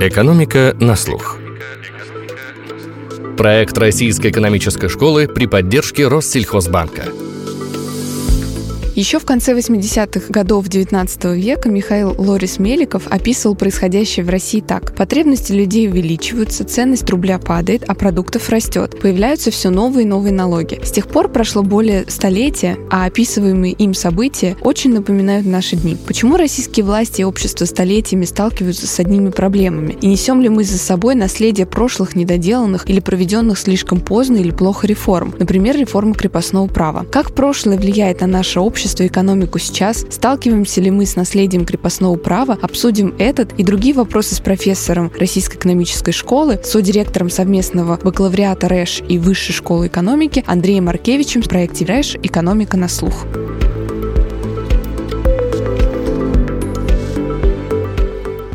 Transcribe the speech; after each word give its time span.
Экономика 0.00 0.76
на 0.78 0.96
слух. 0.96 1.38
Проект 3.36 3.76
Российской 3.78 4.30
экономической 4.30 4.88
школы 4.88 5.28
при 5.28 5.46
поддержке 5.46 6.08
Россельхозбанка– 6.08 7.04
еще 8.94 9.18
в 9.18 9.24
конце 9.24 9.54
80-х 9.54 10.26
годов 10.28 10.66
XIX 10.66 11.36
века 11.36 11.68
Михаил 11.68 12.14
Лорис 12.16 12.60
Меликов 12.60 13.08
описывал 13.08 13.56
происходящее 13.56 14.24
в 14.24 14.28
России 14.28 14.60
так. 14.60 14.94
Потребности 14.94 15.50
людей 15.50 15.88
увеличиваются, 15.88 16.64
ценность 16.64 17.10
рубля 17.10 17.40
падает, 17.40 17.82
а 17.88 17.94
продуктов 17.94 18.48
растет. 18.50 18.96
Появляются 19.00 19.50
все 19.50 19.70
новые 19.70 20.04
и 20.04 20.08
новые 20.08 20.32
налоги. 20.32 20.80
С 20.84 20.92
тех 20.92 21.08
пор 21.08 21.28
прошло 21.28 21.64
более 21.64 22.04
столетия, 22.08 22.78
а 22.88 23.06
описываемые 23.06 23.72
им 23.72 23.94
события 23.94 24.56
очень 24.60 24.94
напоминают 24.94 25.44
наши 25.44 25.74
дни. 25.74 25.96
Почему 26.06 26.36
российские 26.36 26.86
власти 26.86 27.22
и 27.22 27.24
общество 27.24 27.64
столетиями 27.64 28.26
сталкиваются 28.26 28.86
с 28.86 29.00
одними 29.00 29.30
проблемами? 29.30 29.96
И 30.02 30.06
несем 30.06 30.40
ли 30.40 30.48
мы 30.48 30.62
за 30.62 30.78
собой 30.78 31.16
наследие 31.16 31.66
прошлых 31.66 32.14
недоделанных 32.14 32.88
или 32.88 33.00
проведенных 33.00 33.58
слишком 33.58 33.98
поздно 34.00 34.36
или 34.36 34.52
плохо 34.52 34.86
реформ? 34.86 35.34
Например, 35.36 35.76
реформа 35.76 36.14
крепостного 36.14 36.68
права. 36.68 37.04
Как 37.10 37.34
прошлое 37.34 37.76
влияет 37.76 38.20
на 38.20 38.28
наше 38.28 38.60
общество 38.60 38.83
общество 38.84 39.04
и 39.04 39.06
экономику 39.06 39.58
сейчас, 39.58 40.04
сталкиваемся 40.10 40.82
ли 40.82 40.90
мы 40.90 41.06
с 41.06 41.16
наследием 41.16 41.64
крепостного 41.64 42.16
права, 42.16 42.58
обсудим 42.60 43.14
этот 43.18 43.58
и 43.58 43.64
другие 43.64 43.94
вопросы 43.94 44.34
с 44.34 44.40
профессором 44.40 45.10
Российской 45.18 45.56
экономической 45.56 46.12
школы, 46.12 46.60
содиректором 46.62 47.30
совместного 47.30 47.98
бакалавриата 48.02 48.68
РЭШ 48.68 49.00
и 49.08 49.18
Высшей 49.18 49.54
школы 49.54 49.86
экономики 49.86 50.44
Андреем 50.46 50.84
Маркевичем 50.84 51.40
в 51.40 51.48
проекте 51.48 51.86
РЭШ 51.86 52.16
«Экономика 52.22 52.76
на 52.76 52.88
слух». 52.88 53.24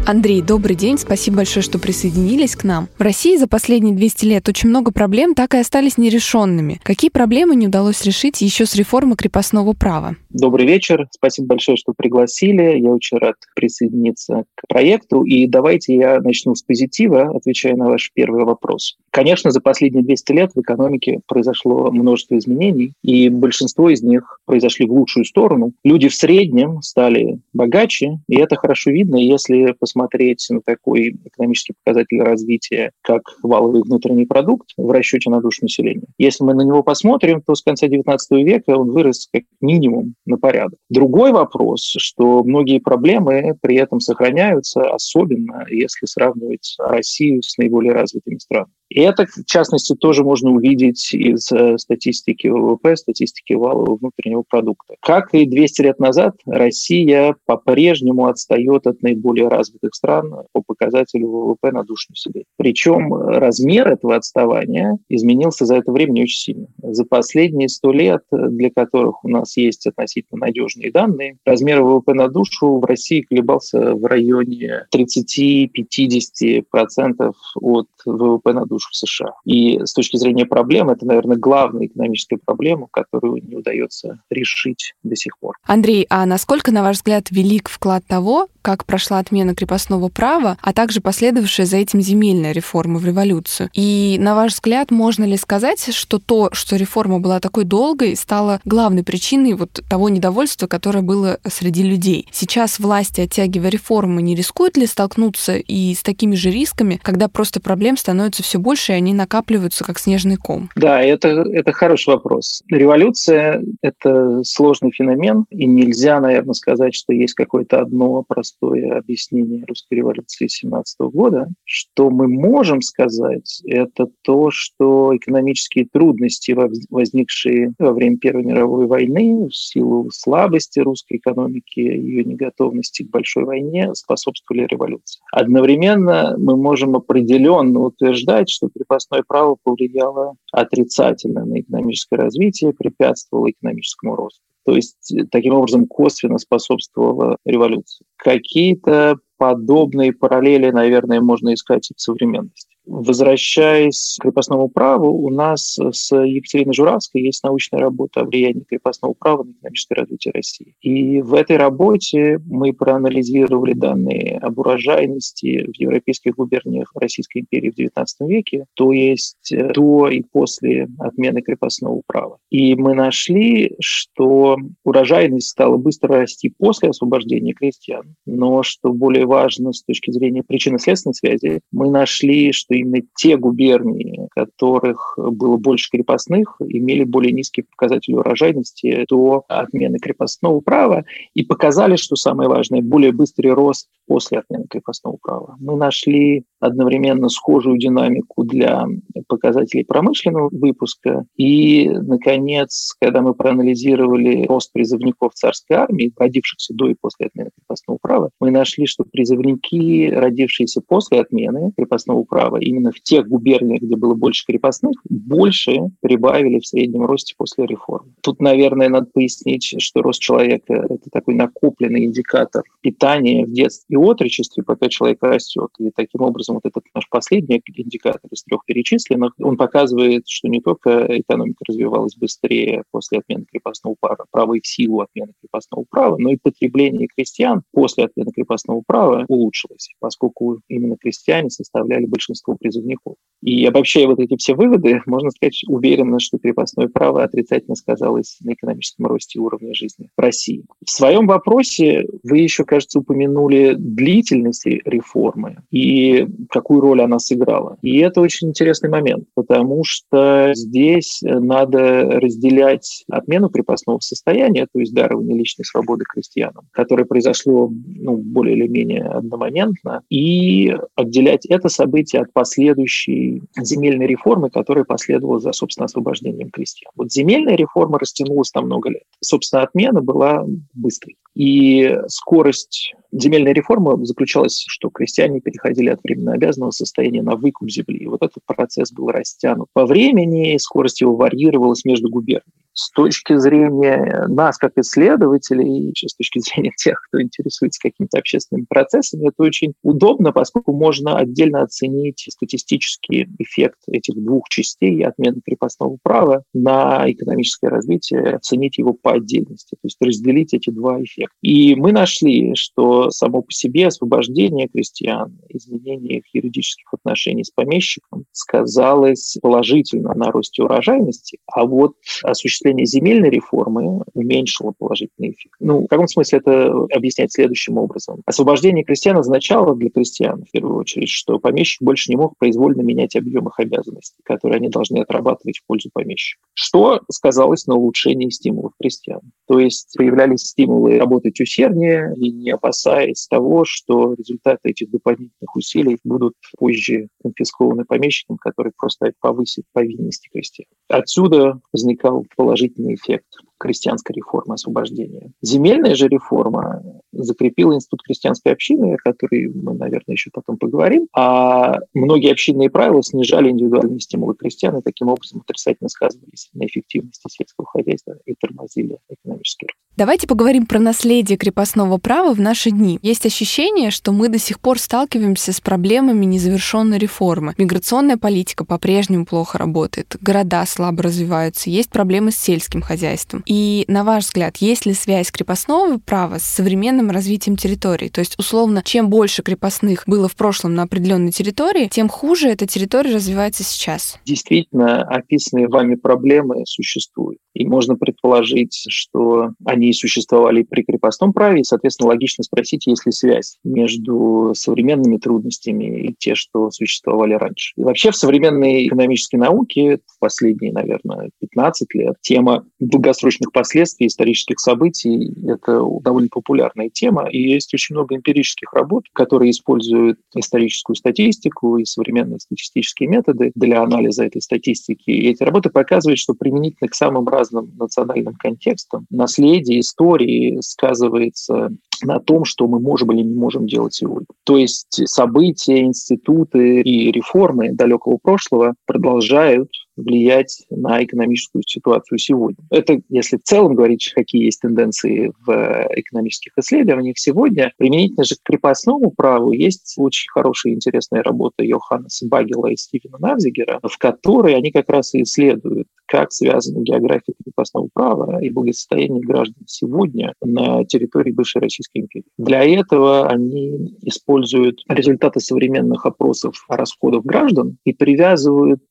Андрей, 0.09 0.41
добрый 0.41 0.76
день. 0.76 0.98
Спасибо 0.98 1.38
большое, 1.38 1.62
что 1.62 1.77
присоединились 1.77 2.55
к 2.55 2.63
нам. 2.63 2.88
В 2.98 3.02
России 3.04 3.38
за 3.38 3.48
последние 3.48 3.94
200 3.94 4.26
лет 4.26 4.50
очень 4.50 4.67
много 4.67 4.91
проблем 4.91 5.36
так 5.36 5.53
и 5.53 5.59
остались 5.59 6.00
нерешенными. 6.00 6.81
Какие 6.81 7.11
проблемы 7.11 7.56
не 7.56 7.67
удалось 7.67 8.03
решить 8.03 8.42
еще 8.42 8.66
с 8.66 8.73
реформы 8.73 9.16
крепостного 9.16 9.73
права? 9.73 10.16
Добрый 10.31 10.66
вечер. 10.66 11.08
Спасибо 11.11 11.50
большое, 11.50 11.78
что 11.78 11.94
пригласили. 11.95 12.80
Я 12.80 12.89
очень 12.89 13.19
рад 13.19 13.36
присоединиться 13.56 14.45
к 14.56 14.67
проекту. 14.67 15.22
И 15.22 15.45
давайте 15.45 15.94
я 15.94 16.19
начну 16.22 16.56
с 16.56 16.64
позитива, 16.64 17.30
отвечая 17.36 17.75
на 17.75 17.86
ваш 17.86 18.09
первый 18.12 18.45
вопрос. 18.45 18.97
Конечно, 19.12 19.52
за 19.52 19.62
последние 19.62 20.03
200 20.03 20.31
лет 20.31 20.52
в 20.56 20.62
экономике 20.62 21.19
произошло 21.28 21.91
множество 21.91 22.36
изменений, 22.36 22.94
и 23.03 23.30
большинство 23.30 23.89
из 23.89 24.02
них 24.02 24.39
произошли 24.45 24.88
в 24.88 24.91
лучшую 24.91 25.25
сторону. 25.25 25.73
Люди 25.84 26.08
в 26.08 26.16
среднем 26.16 26.81
стали 26.81 27.39
богаче, 27.53 28.22
и 28.28 28.38
это 28.38 28.56
хорошо 28.56 28.89
видно, 28.89 29.17
если 29.17 29.75
посмотреть 29.80 29.98
смотреть 30.00 30.45
на 30.50 30.61
такой 30.61 31.16
экономический 31.25 31.73
показатель 31.83 32.22
развития, 32.22 32.92
как 33.02 33.22
валовый 33.44 33.81
внутренний 33.81 34.25
продукт 34.25 34.69
в 34.78 34.89
расчете 34.91 35.30
на 35.30 35.41
душу 35.41 35.64
населения. 35.64 36.08
Если 36.17 36.44
мы 36.44 36.53
на 36.53 36.61
него 36.61 36.83
посмотрим, 36.83 37.41
то 37.41 37.53
с 37.53 37.61
конца 37.61 37.88
XIX 37.88 38.17
века 38.44 38.72
он 38.78 38.91
вырос 38.91 39.28
как 39.31 39.44
минимум 39.59 40.16
на 40.25 40.38
порядок. 40.38 40.80
Другой 40.89 41.31
вопрос, 41.31 41.81
что 41.97 42.44
многие 42.44 42.80
проблемы 42.80 43.58
при 43.61 43.75
этом 43.75 44.00
сохраняются, 44.00 44.81
особенно 44.89 45.66
если 45.69 46.06
сравнивать 46.06 46.75
Россию 46.80 47.44
с 47.44 47.58
наиболее 47.58 47.94
развитыми 47.94 48.38
странами. 48.38 48.72
И 48.90 49.02
это, 49.02 49.26
в 49.26 49.45
частности, 49.45 49.95
тоже 49.95 50.23
можно 50.23 50.52
увидеть 50.52 51.14
из 51.14 51.52
э, 51.52 51.78
статистики 51.78 52.48
ВВП, 52.48 52.96
статистики 52.96 53.54
валового 53.54 53.98
внутреннего 53.98 54.44
продукта. 54.48 54.96
Как 55.02 55.34
и 55.34 55.46
200 55.46 55.81
лет 55.81 56.00
назад, 56.00 56.36
Россия 56.46 57.36
по-прежнему 57.46 58.26
отстает 58.26 58.88
от 58.88 59.04
наиболее 59.04 59.48
развитых 59.48 59.94
стран 59.94 60.34
по 60.52 60.64
показателю 60.66 61.30
ВВП 61.30 61.72
на 61.72 61.84
душу 61.84 62.08
населения. 62.09 62.46
Причем 62.58 63.14
размер 63.14 63.90
этого 63.90 64.16
отставания 64.16 64.98
изменился 65.08 65.66
за 65.66 65.76
это 65.76 65.92
время 65.92 66.24
очень 66.24 66.40
сильно. 66.40 66.66
За 66.81 67.06
последние 67.06 67.70
100 67.70 67.92
лет, 67.92 68.24
для 68.31 68.72
которых 68.72 69.24
у 69.24 69.30
нас 69.30 69.56
есть 69.58 69.86
относительно 69.86 70.40
надежные 70.42 70.92
данные, 70.92 71.38
размер 71.46 71.84
ВВП 71.84 72.16
на 72.16 72.28
душу 72.28 72.80
в 72.80 72.86
России 72.86 73.22
колебался 73.22 73.94
в 73.94 74.03
районе 74.06 74.88
30-50% 74.94 77.34
от 77.56 77.88
ВВП 78.06 78.53
на 78.53 78.66
душу 78.66 78.78
в 78.90 78.95
США. 78.95 79.31
И 79.45 79.79
с 79.84 79.94
точки 79.94 80.17
зрения 80.17 80.45
проблем, 80.45 80.90
это, 80.90 81.06
наверное, 81.06 81.38
главная 81.38 81.88
экономическая 81.88 82.38
проблема, 82.38 82.88
которую 82.91 83.41
не 83.44 83.56
удается 83.56 84.22
решить 84.29 84.94
до 85.03 85.16
сих 85.16 85.38
пор. 85.40 85.56
Андрей, 85.66 86.06
а 86.09 86.25
насколько, 86.25 86.72
на 86.72 86.84
ваш 86.84 86.97
взгляд, 86.97 87.31
велик 87.31 87.69
вклад 87.69 88.06
того, 88.06 88.47
как 88.62 88.85
прошла 88.85 89.19
отмена 89.19 89.56
крепостного 89.56 90.09
права, 90.09 90.57
а 90.62 90.73
также 90.73 91.01
последовавшая 91.01 91.66
за 91.66 91.78
этим 91.78 92.01
земельная 92.01 92.51
реформа 92.51 93.00
в 93.00 93.06
революцию? 93.06 93.69
И, 93.73 94.18
на 94.19 94.35
ваш 94.35 94.53
взгляд, 94.53 94.91
можно 94.91 95.23
ли 95.23 95.38
сказать, 95.38 95.94
что 95.95 96.19
то, 96.19 96.50
что 96.53 96.75
реформа 96.75 97.19
была 97.19 97.39
такой 97.39 97.63
долгой, 97.63 98.16
стало 98.16 98.59
главной 98.66 99.03
причиной 99.03 99.53
вот 99.53 99.81
того 99.89 100.09
недовольства, 100.09 100.68
которое 100.68 101.01
было 101.01 101.39
среди 101.47 101.84
людей? 101.84 102.28
Сейчас 102.31 102.79
власти, 102.79 103.22
оттягивая 103.22 103.69
реформы, 103.69 104.22
не 104.22 104.35
рискуют 104.35 104.78
ли 104.78 104.85
столкнуться 104.85 105.57
и 105.57 105.94
с 105.94 106.03
такими 106.03 106.35
же 106.35 106.51
рисками, 106.51 107.00
когда 107.01 107.28
просто 107.28 107.59
проблем 107.59 107.97
становится 107.97 108.44
все 108.44 108.59
больше 108.59 108.69
больше, 108.69 108.91
и 108.91 108.96
они 108.96 109.13
накапливаются 109.13 109.84
как 109.84 109.97
снежный 109.97 110.35
ком? 110.35 110.69
Да, 110.75 111.02
это, 111.02 111.30
это 111.30 111.72
хороший 111.72 112.09
вопрос. 112.09 112.62
Революция— 112.69 113.63
это 113.81 114.44
сложный 114.44 114.91
феномен, 114.91 115.46
и 115.50 115.66
нельзя, 115.66 116.19
наверное, 116.19 116.53
сказать, 116.53 116.94
что 116.94 117.12
есть 117.12 117.34
какое-то 117.34 117.81
одно 117.81 118.24
простое 118.28 119.00
объяснение 119.00 119.66
русской 119.68 119.96
революции 119.96 120.46
17 120.46 121.00
года. 121.00 121.47
Что 121.63 122.12
мы 122.12 122.28
можем 122.28 122.84
сказать, 122.84 123.59
это 123.66 124.07
то, 124.22 124.50
что 124.52 125.18
экономические 125.18 125.88
трудности, 125.91 126.56
возникшие 126.91 127.74
во 127.80 127.91
время 127.91 128.18
Первой 128.18 128.44
мировой 128.44 128.86
войны 128.86 129.47
в 129.47 129.56
силу 129.56 130.12
слабости 130.12 130.80
русской 130.80 131.18
экономики, 131.18 131.80
ее 131.80 132.24
неготовности 132.24 133.01
к 133.01 133.09
большой 133.09 133.46
войне, 133.46 133.96
способствовали 133.96 134.68
революции. 134.69 135.22
Одновременно 135.31 136.36
мы 136.38 136.56
можем 136.56 136.96
определенно 136.96 137.80
утверждать, 137.80 138.59
что 138.59 138.70
крепостное 138.70 139.24
право 139.25 139.58
повлияло 139.64 140.36
отрицательно 140.52 141.46
на 141.46 141.62
экономическое 141.62 142.18
развитие, 142.18 142.74
препятствовало 142.74 143.50
экономическому 143.50 144.16
росту. 144.16 144.42
То 144.66 144.75
есть 144.75 145.14
э, 145.14 145.25
таким 145.31 145.53
образом 145.53 145.88
косвенно 145.88 146.38
способствовала 146.38 147.38
революции. 147.46 148.06
Какие-то 148.18 149.16
подобные 149.38 150.12
параллели, 150.12 150.69
наверное, 150.72 151.22
можно 151.22 151.53
искать 151.53 151.90
и 151.90 151.94
в 151.96 152.02
современности. 152.02 152.75
Возвращаясь 152.89 154.17
к 154.19 154.23
крепостному 154.23 154.67
праву, 154.67 155.11
у 155.11 155.29
нас 155.29 155.77
с 155.77 156.16
Екатериной 156.16 156.73
Журавской 156.73 157.22
есть 157.22 157.44
научная 157.44 157.79
работа 157.79 158.22
о 158.22 158.25
влиянии 158.25 158.63
крепостного 158.67 159.13
права 159.13 159.44
на 159.44 159.51
экономическое 159.51 159.95
развитие 159.95 160.31
России. 160.33 160.73
И 160.81 161.22
в 161.22 161.35
этой 161.35 161.57
работе 161.57 162.39
мы 162.47 162.73
проанализировали 162.73 163.73
данные 163.73 164.39
об 164.41 164.57
урожайности 164.57 165.67
в 165.72 165.79
европейских 165.79 166.35
губерниях 166.35 166.91
Российской 166.95 167.41
империи 167.41 167.69
в 167.69 167.77
XIX 167.77 168.05
веке, 168.27 168.66
то 168.73 168.91
есть 168.91 169.51
э, 169.51 169.71
до 169.71 170.07
и 170.09 170.23
после 170.23 170.88
отмены 170.97 171.44
крепостного 171.44 172.01
права. 172.07 172.39
И 172.50 172.73
мы 172.73 172.95
нашли, 172.95 173.75
что 173.79 174.57
урожайность 174.83 175.50
стала 175.50 175.77
быстро 175.77 176.21
расти 176.21 176.51
после 176.57 176.89
освобождения 176.89 177.53
крестьян, 177.53 178.16
но, 178.25 178.63
что 178.63 178.91
более 178.94 179.27
важно 179.27 179.73
с 179.73 179.83
точки 179.83 180.09
зрения 180.09 180.41
причинно-следственной 180.41 181.13
связи, 181.13 181.61
мы 181.71 181.91
нашли, 181.91 182.51
что 182.51 182.78
именно 182.79 183.06
те 183.16 183.38
губернии, 183.38 184.28
которых 184.31 185.17
было 185.17 185.57
больше 185.57 185.90
крепостных, 185.91 186.56
имели 186.59 187.03
более 187.03 187.34
низкие 187.34 187.66
показатели 187.69 188.16
урожайности 188.16 189.06
до 189.07 189.44
отмены 189.47 190.00
крепостного 190.00 190.59
права 190.59 191.06
и 191.34 191.44
показали, 191.44 191.95
что 191.95 192.16
самое 192.16 192.50
важное, 192.50 192.81
более 192.81 193.12
быстрый 193.12 193.51
рост 193.53 193.88
после 194.07 194.39
отмены 194.39 194.66
крепостного 194.69 195.18
права. 195.22 195.56
Мы 195.59 195.75
нашли 195.75 196.44
одновременно 196.59 197.30
схожую 197.30 197.77
динамику 197.77 198.44
для 198.44 198.86
показателей 199.27 199.83
промышленного 199.83 200.50
выпуска. 200.51 201.25
И, 201.38 201.89
наконец, 201.89 202.95
когда 203.00 203.21
мы 203.21 203.33
проанализировали 203.33 204.45
рост 204.48 204.74
призывников 204.74 205.33
царской 205.33 205.77
армии, 205.77 206.12
родившихся 206.18 206.74
до 206.74 206.89
и 206.89 206.95
после 207.00 207.27
отмены 207.27 207.51
крепостного 207.56 208.00
права, 208.01 208.30
мы 208.39 208.51
нашли, 208.51 208.88
что 208.88 209.04
призывники, 209.04 210.09
родившиеся 210.12 210.81
после 210.86 211.21
отмены 211.21 211.71
крепостного 211.77 212.24
права, 212.24 212.57
именно 212.59 212.91
в 212.91 213.01
тех 213.01 213.27
губерниях, 213.27 213.81
где 213.81 213.95
было 213.95 214.13
больше 214.13 214.45
крепостных, 214.45 214.95
больше 215.09 215.89
прибавили 216.01 216.59
в 216.59 216.67
среднем 216.67 217.06
росте 217.06 217.33
после 217.38 217.65
реформы. 217.65 218.13
Тут, 218.21 218.39
наверное, 218.41 218.89
надо 218.89 219.07
пояснить, 219.13 219.75
что 219.79 220.01
рост 220.01 220.21
человека– 220.21 220.73
это 220.89 221.09
такой 221.11 221.35
накопленный 221.35 222.06
индикатор 222.06 222.63
питания 222.81 223.45
в 223.45 223.51
детстве 223.51 223.95
и 223.95 223.97
отрочестве, 223.97 224.63
пока 224.63 224.89
человек 224.89 225.21
растет. 225.21 225.69
И 225.79 225.91
таким 225.95 226.21
образом, 226.21 226.56
вот 226.56 226.65
этот 226.65 226.83
наш 226.94 227.07
последний 227.09 227.61
индикатор 227.75 228.29
из 228.31 228.44
трех 228.44 228.65
перечисленных, 228.65 229.33
он 229.39 229.57
показывает, 229.57 230.27
что 230.27 230.47
не 230.47 230.61
только 230.61 231.06
экономика 231.09 231.63
развивалась 231.67 232.15
быстрее 232.15 232.83
после 232.91 233.19
отмены 233.19 233.45
крепостного 233.51 233.95
права, 234.00 234.25
права 234.31 234.53
и 234.56 234.61
в 234.61 234.67
силу 234.67 235.01
отмены 235.01 235.33
крепостного 235.41 235.85
права, 235.89 236.17
но 236.17 236.31
и 236.31 236.38
потребление 236.38 237.07
крестьян 237.07 237.63
после 237.71 238.06
отмены 238.06 238.31
крепостного 238.31 238.83
права 238.85 239.25
улучшилось, 239.27 239.89
поскольку 240.00 240.61
именно 240.67 240.97
крестьяне 240.97 241.50
составляли 241.50 242.06
большинство 242.06 242.49
призывников. 242.57 243.16
И 243.41 243.65
обобщая 243.65 244.07
вот 244.07 244.19
эти 244.19 244.36
все 244.38 244.53
выводы, 244.53 245.01
можно 245.06 245.31
сказать 245.31 245.62
уверенно, 245.68 246.19
что 246.19 246.38
крепостное 246.38 246.88
право 246.88 247.24
отрицательно 247.24 247.75
сказалось 247.75 248.38
на 248.41 248.53
экономическом 248.53 249.06
росте 249.06 249.39
уровня 249.39 249.74
жизни 249.74 250.09
в 250.15 250.21
России. 250.21 250.65
В 250.86 250.89
своем 250.89 251.27
вопросе 251.27 252.06
вы 252.24 252.39
еще, 252.39 252.65
кажется, 252.65 253.00
упомянули 253.00 253.75
длительность 253.77 254.65
реформы 254.65 255.57
и 255.71 256.27
какую 256.50 256.81
роль 256.81 257.01
она 257.01 257.19
сыграла. 257.19 257.77
И 257.81 257.97
это 258.00 258.21
очень 258.21 258.50
интересный 258.50 258.89
момент, 258.89 259.25
потому 259.36 259.83
что 259.83 260.51
здесь 260.53 261.19
надо 261.21 262.19
разделять 262.19 263.06
отмену 263.09 263.50
крепостного 263.50 264.00
состояния, 264.00 264.68
то 264.71 264.80
есть 264.80 264.94
дарование 264.94 265.38
личной 265.38 265.65
свободы 265.65 266.03
крестьянам, 266.07 266.68
которое 266.71 267.06
произошло 267.06 267.71
ну, 267.85 268.18
более 268.18 268.57
или 268.57 268.68
менее 268.68 269.06
одномоментно, 269.06 270.01
и 270.09 270.75
отделять 270.95 271.45
это 271.45 271.69
событие 271.69 272.21
от 272.21 272.33
последующей 272.33 273.29
земельной 273.58 274.08
реформы, 274.08 274.50
которая 274.50 274.84
последовала 274.84 275.40
за, 275.40 275.52
собственно, 275.52 275.86
освобождением 275.86 276.50
крестьян. 276.50 276.92
Вот 276.96 277.12
земельная 277.12 277.56
реформа 277.56 278.00
растянулась 278.00 278.54
на 278.54 278.62
много 278.62 278.90
лет. 278.90 279.04
Собственно, 279.22 279.64
отмена 279.64 280.02
была 280.02 280.46
быстрой. 280.74 281.18
И 281.36 281.96
скорость 282.08 282.94
земельной 283.12 283.54
реформы 283.54 284.06
заключалась, 284.06 284.66
что 284.68 284.90
крестьяне 284.90 285.40
переходили 285.40 285.90
от 285.90 286.04
временно 286.04 286.34
обязанного 286.34 286.72
состояния 286.72 287.22
на 287.22 287.36
выкуп 287.36 287.70
земли. 287.70 288.00
И 288.00 288.08
вот 288.08 288.22
этот 288.22 288.44
процесс 288.46 288.92
был 288.92 289.08
растянут 289.10 289.68
по 289.74 289.86
времени, 289.86 290.58
скорость 290.58 291.02
его 291.02 291.16
варьировалась 291.16 291.86
между 291.86 292.10
губерниями 292.10 292.54
с 292.80 292.92
точки 292.92 293.36
зрения 293.38 294.26
нас, 294.30 294.58
как 294.58 294.78
исследователей, 294.78 295.90
и 295.90 296.08
с 296.08 296.16
точки 296.16 296.40
зрения 296.44 296.72
тех, 296.78 297.02
кто 297.08 297.22
интересуется 297.22 297.80
какими-то 297.81 298.20
общественными 298.20 298.66
процессами, 298.70 299.28
это 299.28 299.44
очень 299.44 299.74
удобно, 299.84 300.31
поскольку 300.31 300.74
можно 300.74 301.18
отдельно 301.18 301.64
оценить 301.64 302.26
статистический 302.30 303.28
эффект 303.38 303.80
этих 303.88 304.16
двух 304.16 304.48
частей 304.50 305.04
отмены 305.06 305.42
крепостного 305.46 305.98
права 306.02 306.44
на 306.54 307.04
экономическое 307.12 307.70
развитие, 307.70 308.36
оценить 308.36 308.78
его 308.78 308.94
по 308.94 309.14
отдельности, 309.14 309.76
то 309.76 309.86
есть 309.86 309.98
разделить 310.00 310.54
эти 310.54 310.70
два 310.70 311.02
эффекта. 311.02 311.36
И 311.42 311.76
мы 311.76 311.92
нашли, 311.92 312.56
что 312.56 313.12
само 313.12 313.42
по 313.42 313.52
себе 313.52 313.88
освобождение 313.88 314.68
крестьян, 314.68 315.38
изменение 315.50 316.20
их 316.20 316.24
юридических 316.34 316.94
отношений 316.94 317.44
с 317.44 317.52
помещиком 317.52 318.26
сказалось 318.31 319.38
положительно 319.42 320.14
на 320.14 320.31
росте 320.31 320.64
урожайности, 320.64 321.40
а 321.48 321.66
вот 321.66 321.96
осуществление 322.24 322.69
осуществление 322.69 322.86
земельной 322.86 323.30
реформы 323.30 324.04
уменьшило 324.13 324.74
положительный 324.77 325.31
эффект. 325.31 325.56
Ну, 325.60 325.83
в 325.83 325.88
каком 325.88 326.07
смысле 326.07 326.39
это 326.39 326.71
объяснять 326.95 327.31
следующим 327.33 327.77
образом? 327.77 328.21
Освобождение 328.25 328.83
крестьян 328.83 329.18
означало 329.18 329.75
для 329.75 329.89
крестьян, 329.89 330.44
в 330.44 330.51
первую 330.51 330.77
очередь, 330.77 331.10
что 331.10 331.39
помещик 331.39 331.81
больше 331.81 332.12
не 332.12 332.18
мог 332.18 332.38
произвольно 332.38 332.81
менять 332.81 333.16
объем 333.16 333.48
их 333.48 333.60
обязанностей, 333.60 334.21
которые 334.24 334.57
они 334.57 334.69
должны 334.69 335.00
отрабатывать 335.00 335.60
в 335.60 335.66
пользу 335.66 335.89
помещика. 335.94 336.42
Что 336.54 337.01
сказалось 337.12 337.68
на 337.68 337.75
улучшении 337.75 338.30
стимулов 338.30 338.74
крестьян? 338.80 339.21
То 339.48 339.60
есть 339.60 339.95
появлялись 339.98 340.42
стимулы 340.42 340.98
работать 340.98 341.39
усерднее 341.39 342.13
и 342.18 342.31
не 342.31 342.51
опасаясь 342.51 343.27
того, 343.27 343.66
что 343.66 344.13
результаты 344.13 344.69
этих 344.69 344.92
дополнительных 344.92 345.56
усилий 345.56 345.98
будут 346.04 346.33
позже 346.57 347.07
конфискованы 347.21 347.86
помещикам, 347.86 348.38
который 348.38 348.71
просто 348.77 349.12
повысит 349.19 349.66
повинности 349.74 350.30
крестьян. 350.31 350.68
Отсюда 350.88 351.60
возникал 351.71 352.25
положительный 352.36 352.49
эффект 352.96 353.28
крестьянской 353.59 354.15
реформы 354.15 354.56
освобождения. 354.56 355.31
Земельная 355.41 355.95
же 355.95 356.07
реформа 356.07 356.81
закрепила 357.11 357.73
институт 357.73 358.01
крестьянской 358.03 358.53
общины, 358.53 358.94
о 358.94 358.97
которой 358.97 359.47
мы, 359.53 359.73
наверное, 359.73 360.13
еще 360.13 360.29
потом 360.33 360.57
поговорим, 360.57 361.07
а 361.13 361.79
многие 361.94 362.31
общинные 362.31 362.69
правила 362.69 363.03
снижали 363.03 363.50
индивидуальные 363.50 364.00
стимулы 364.00 364.35
крестьян 364.35 364.77
и 364.77 364.81
таким 364.81 365.09
образом 365.09 365.41
отрицательно 365.41 365.89
сказывались 365.89 366.50
на 366.53 366.65
эффективности 366.65 367.27
сельского 367.29 367.67
хозяйства 367.67 368.15
и 368.25 368.33
тормозили 368.39 368.97
экономический 369.09 369.67
рост. 369.67 369.77
Давайте 370.00 370.27
поговорим 370.27 370.65
про 370.65 370.79
наследие 370.79 371.38
крепостного 371.38 371.97
права 371.97 372.33
в 372.33 372.39
наши 372.39 372.71
дни. 372.71 373.00
Есть 373.01 373.25
ощущение, 373.25 373.91
что 373.91 374.13
мы 374.13 374.29
до 374.29 374.39
сих 374.39 374.61
пор 374.61 374.79
сталкиваемся 374.79 375.51
с 375.51 375.59
проблемами 375.59 376.23
незавершенной 376.23 376.97
реформы. 376.97 377.53
Миграционная 377.57 378.15
политика 378.15 378.63
по-прежнему 378.63 379.25
плохо 379.25 379.57
работает, 379.57 380.15
города 380.21 380.65
слабо 380.65 381.03
развиваются, 381.03 381.69
есть 381.69 381.89
проблемы 381.89 382.31
с 382.31 382.38
сельским 382.38 382.81
хозяйством. 382.81 383.44
И, 383.50 383.84
на 383.88 384.04
ваш 384.04 384.25
взгляд, 384.25 384.57
есть 384.57 384.86
ли 384.86 384.94
связь 384.94 385.31
крепостного 385.31 385.98
права 385.98 386.38
с 386.38 386.44
современным 386.44 387.10
развитием 387.10 387.57
территории? 387.57 388.07
То 388.07 388.19
есть, 388.19 388.38
условно, 388.38 388.84
чем 388.86 389.10
больше 389.10 389.42
крепостных 389.42 390.04
было 390.06 390.30
в 390.30 390.36
прошлом 390.36 390.75
на 390.75 390.84
определенной 390.84 391.31
территории, 391.31 391.88
тем 391.88 392.10
хуже 392.10 392.50
эта 392.50 392.68
территория 392.68 393.16
развивается 393.16 393.63
сейчас? 393.63 394.19
Действительно, 394.24 395.01
описанные 395.01 395.68
вами 395.68 395.96
проблемы 395.96 396.63
существуют. 396.68 397.40
И 397.59 397.65
можно 397.65 397.97
предположить, 397.97 398.85
что 398.88 399.50
они 399.65 399.91
существовали 399.91 400.63
при 400.63 400.83
крепостном 400.83 401.33
праве, 401.33 401.59
и, 401.59 401.63
соответственно, 401.65 402.07
логично 402.07 402.41
спросить, 402.45 402.88
есть 402.88 403.06
ли 403.06 403.11
связь 403.11 403.57
между 403.65 404.53
современными 404.56 405.17
трудностями 405.17 406.07
и 406.07 406.15
те, 406.17 406.35
что 406.35 406.71
существовали 406.71 407.33
раньше. 407.33 407.73
И 407.75 407.83
вообще 407.83 408.11
в 408.11 408.15
современной 408.15 408.88
экономической 408.88 409.35
науке 409.35 410.00
последние, 410.21 410.71
наверное, 410.71 411.31
15 411.41 411.94
лет 411.95 412.15
тема 412.21 412.65
долгосрочных 412.79 413.51
последствий 413.51 414.07
исторических 414.07 414.61
событий– 414.61 415.33
это 415.45 415.83
довольно 416.01 416.29
популярная 416.31 416.89
тема, 416.89 417.27
и 417.29 417.41
есть 417.41 417.73
очень 417.73 417.95
много 417.95 418.15
эмпирических 418.15 418.71
работ, 418.73 419.03
которые 419.11 419.51
используют 419.51 420.17
историческую 420.33 420.95
статистику 420.95 421.75
и 421.77 421.83
современные 421.83 422.39
статистические 422.39 423.09
методы 423.09 423.51
для 423.56 423.81
анализа 423.81 424.23
этой 424.23 424.41
статистики. 424.41 425.09
И 425.09 425.27
эти 425.27 425.44
работы 425.44 425.69
показывают, 425.69 426.19
что 426.19 426.33
применительно 426.33 426.88
к 426.88 426.95
самым 426.95 427.27
разным 427.27 427.49
разным 427.50 427.75
национальным 427.78 428.36
контекстам, 428.36 429.06
наследие 429.10 429.80
истории 429.80 430.60
сказывается 430.62 431.69
на 432.04 432.19
том, 432.19 432.46
что 432.46 432.68
мы 432.68 432.80
можем 432.80 433.12
или 433.12 433.22
не 433.22 433.36
можем 433.36 433.68
делать 433.68 433.94
сегодня. 433.94 434.28
То 434.44 434.57
есть 434.57 435.01
события, 435.07 435.81
институты 435.81 436.81
и 436.81 437.12
реформы 437.12 437.72
далекого 437.72 438.18
прошлого 438.22 438.75
продолжают 438.86 439.69
влиять 440.00 440.63
на 440.69 441.04
экономическую 441.04 441.63
ситуацию 441.66 442.18
сегодня. 442.18 442.57
Это, 442.69 443.01
если 443.10 443.38
в 443.38 443.44
целом 443.44 443.75
говорить, 443.75 444.12
какие 444.16 444.46
есть 444.46 444.62
тенденции 444.62 445.31
в 445.46 445.88
экономических 445.96 446.54
исследованиях 446.57 447.18
сегодня, 447.18 447.74
применительно 447.78 448.24
же 448.24 448.36
к 448.36 448.44
крепостному 448.44 449.12
праву 449.12 449.52
есть 449.52 449.95
очень 449.98 450.30
хорошая 450.30 450.74
и 450.74 450.75
интересная 450.75 451.24
работа 451.24 451.63
Йоханнеса 451.63 452.28
Багела 452.28 452.68
и 452.68 452.78
Стивена 452.78 453.18
Навзигера, 453.19 453.80
в 453.83 453.97
которой 453.97 454.56
они 454.56 454.71
как 454.71 454.90
раз 454.90 455.14
и 455.14 455.23
исследуют, 455.23 455.88
как 456.06 456.31
связана 456.31 456.81
география 456.81 457.33
крепостного 457.44 457.90
права 457.94 458.42
и 458.42 458.50
благосостояние 458.50 459.21
граждан 459.21 459.64
сегодня 459.68 460.33
на 460.42 460.85
территории 460.85 461.31
бывшей 461.31 461.62
Российской 461.62 461.89
империи. 461.94 462.26
Для 462.38 462.64
этого 462.64 463.28
они 463.28 463.96
используют 464.02 464.81
результаты 464.88 465.40
современных 465.40 466.06
опросов 466.06 466.66
расходов 466.69 467.26
граждан 467.26 467.78
и 467.84 467.94
привязывают 467.94 468.81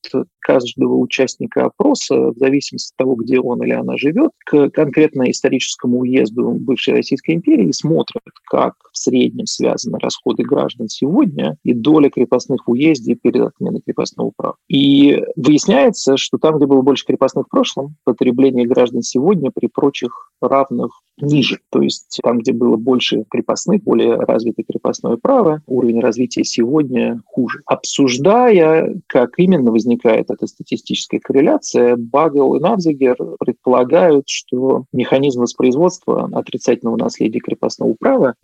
каждого 0.41 0.95
участника 0.95 1.67
опроса, 1.67 2.33
в 2.33 2.39
зависимости 2.39 2.93
от 2.93 2.97
того, 2.97 3.15
где 3.17 3.39
он 3.39 3.63
или 3.63 3.73
она 3.73 3.97
живет, 3.97 4.31
к 4.45 4.71
конкретно 4.71 5.31
историческому 5.31 6.01
уезду 6.01 6.53
бывшей 6.53 6.95
Российской 6.95 7.33
империи 7.33 7.69
и 7.69 7.73
смотрят, 7.73 8.23
как 8.51 8.75
в 8.99 9.03
среднем 9.03 9.47
связаны 9.47 9.99
расходы 9.99 10.43
граждан 10.43 10.89
сегодня 10.89 11.57
и 11.63 11.73
доля 11.73 12.11
крепостных 12.11 12.67
в 12.67 13.15
перед 13.15 13.43
отменой 13.43 13.81
крепостного 13.85 14.33
права. 14.37 14.57
И 14.69 15.23
выясняется, 15.37 16.17
что 16.17 16.39
там, 16.39 16.57
где 16.57 16.67
было 16.67 16.83
больше 16.83 17.07
крепостных 17.07 17.47
в 17.47 17.51
прошлом, 17.51 17.97
потребление 18.05 18.67
граждан 18.67 19.03
сегодня 19.03 19.51
при 19.55 19.69
прочих 19.69 20.33
равных 20.41 20.91
ниже. 21.21 21.59
То 21.71 21.83
есть 21.83 22.21
там, 22.23 22.39
где 22.39 22.53
было 22.53 22.77
больше 22.77 23.25
крепостных, 23.29 23.83
более 23.83 24.17
развитое 24.17 24.65
крепостное 24.65 25.17
право, 25.17 25.63
уровень 25.67 26.01
развития 26.01 26.45
сегодня 26.45 27.21
хуже. 27.27 27.61
Обсуждая, 27.67 28.95
как 29.07 29.39
именно 29.39 29.73
возникает 29.73 30.31
эта 30.31 30.47
статистическая 30.47 31.19
корреляция, 31.19 31.97
Багел 31.97 32.55
и 32.55 32.61
Навзигер 32.61 33.17
предполагают, 33.41 34.29
что 34.29 34.85
механизм 34.93 35.41
воспроизводства 35.41 36.29
отрицательного 36.33 36.97
наследия 36.97 37.41
крепостного 37.41 37.95
права 37.99 38.35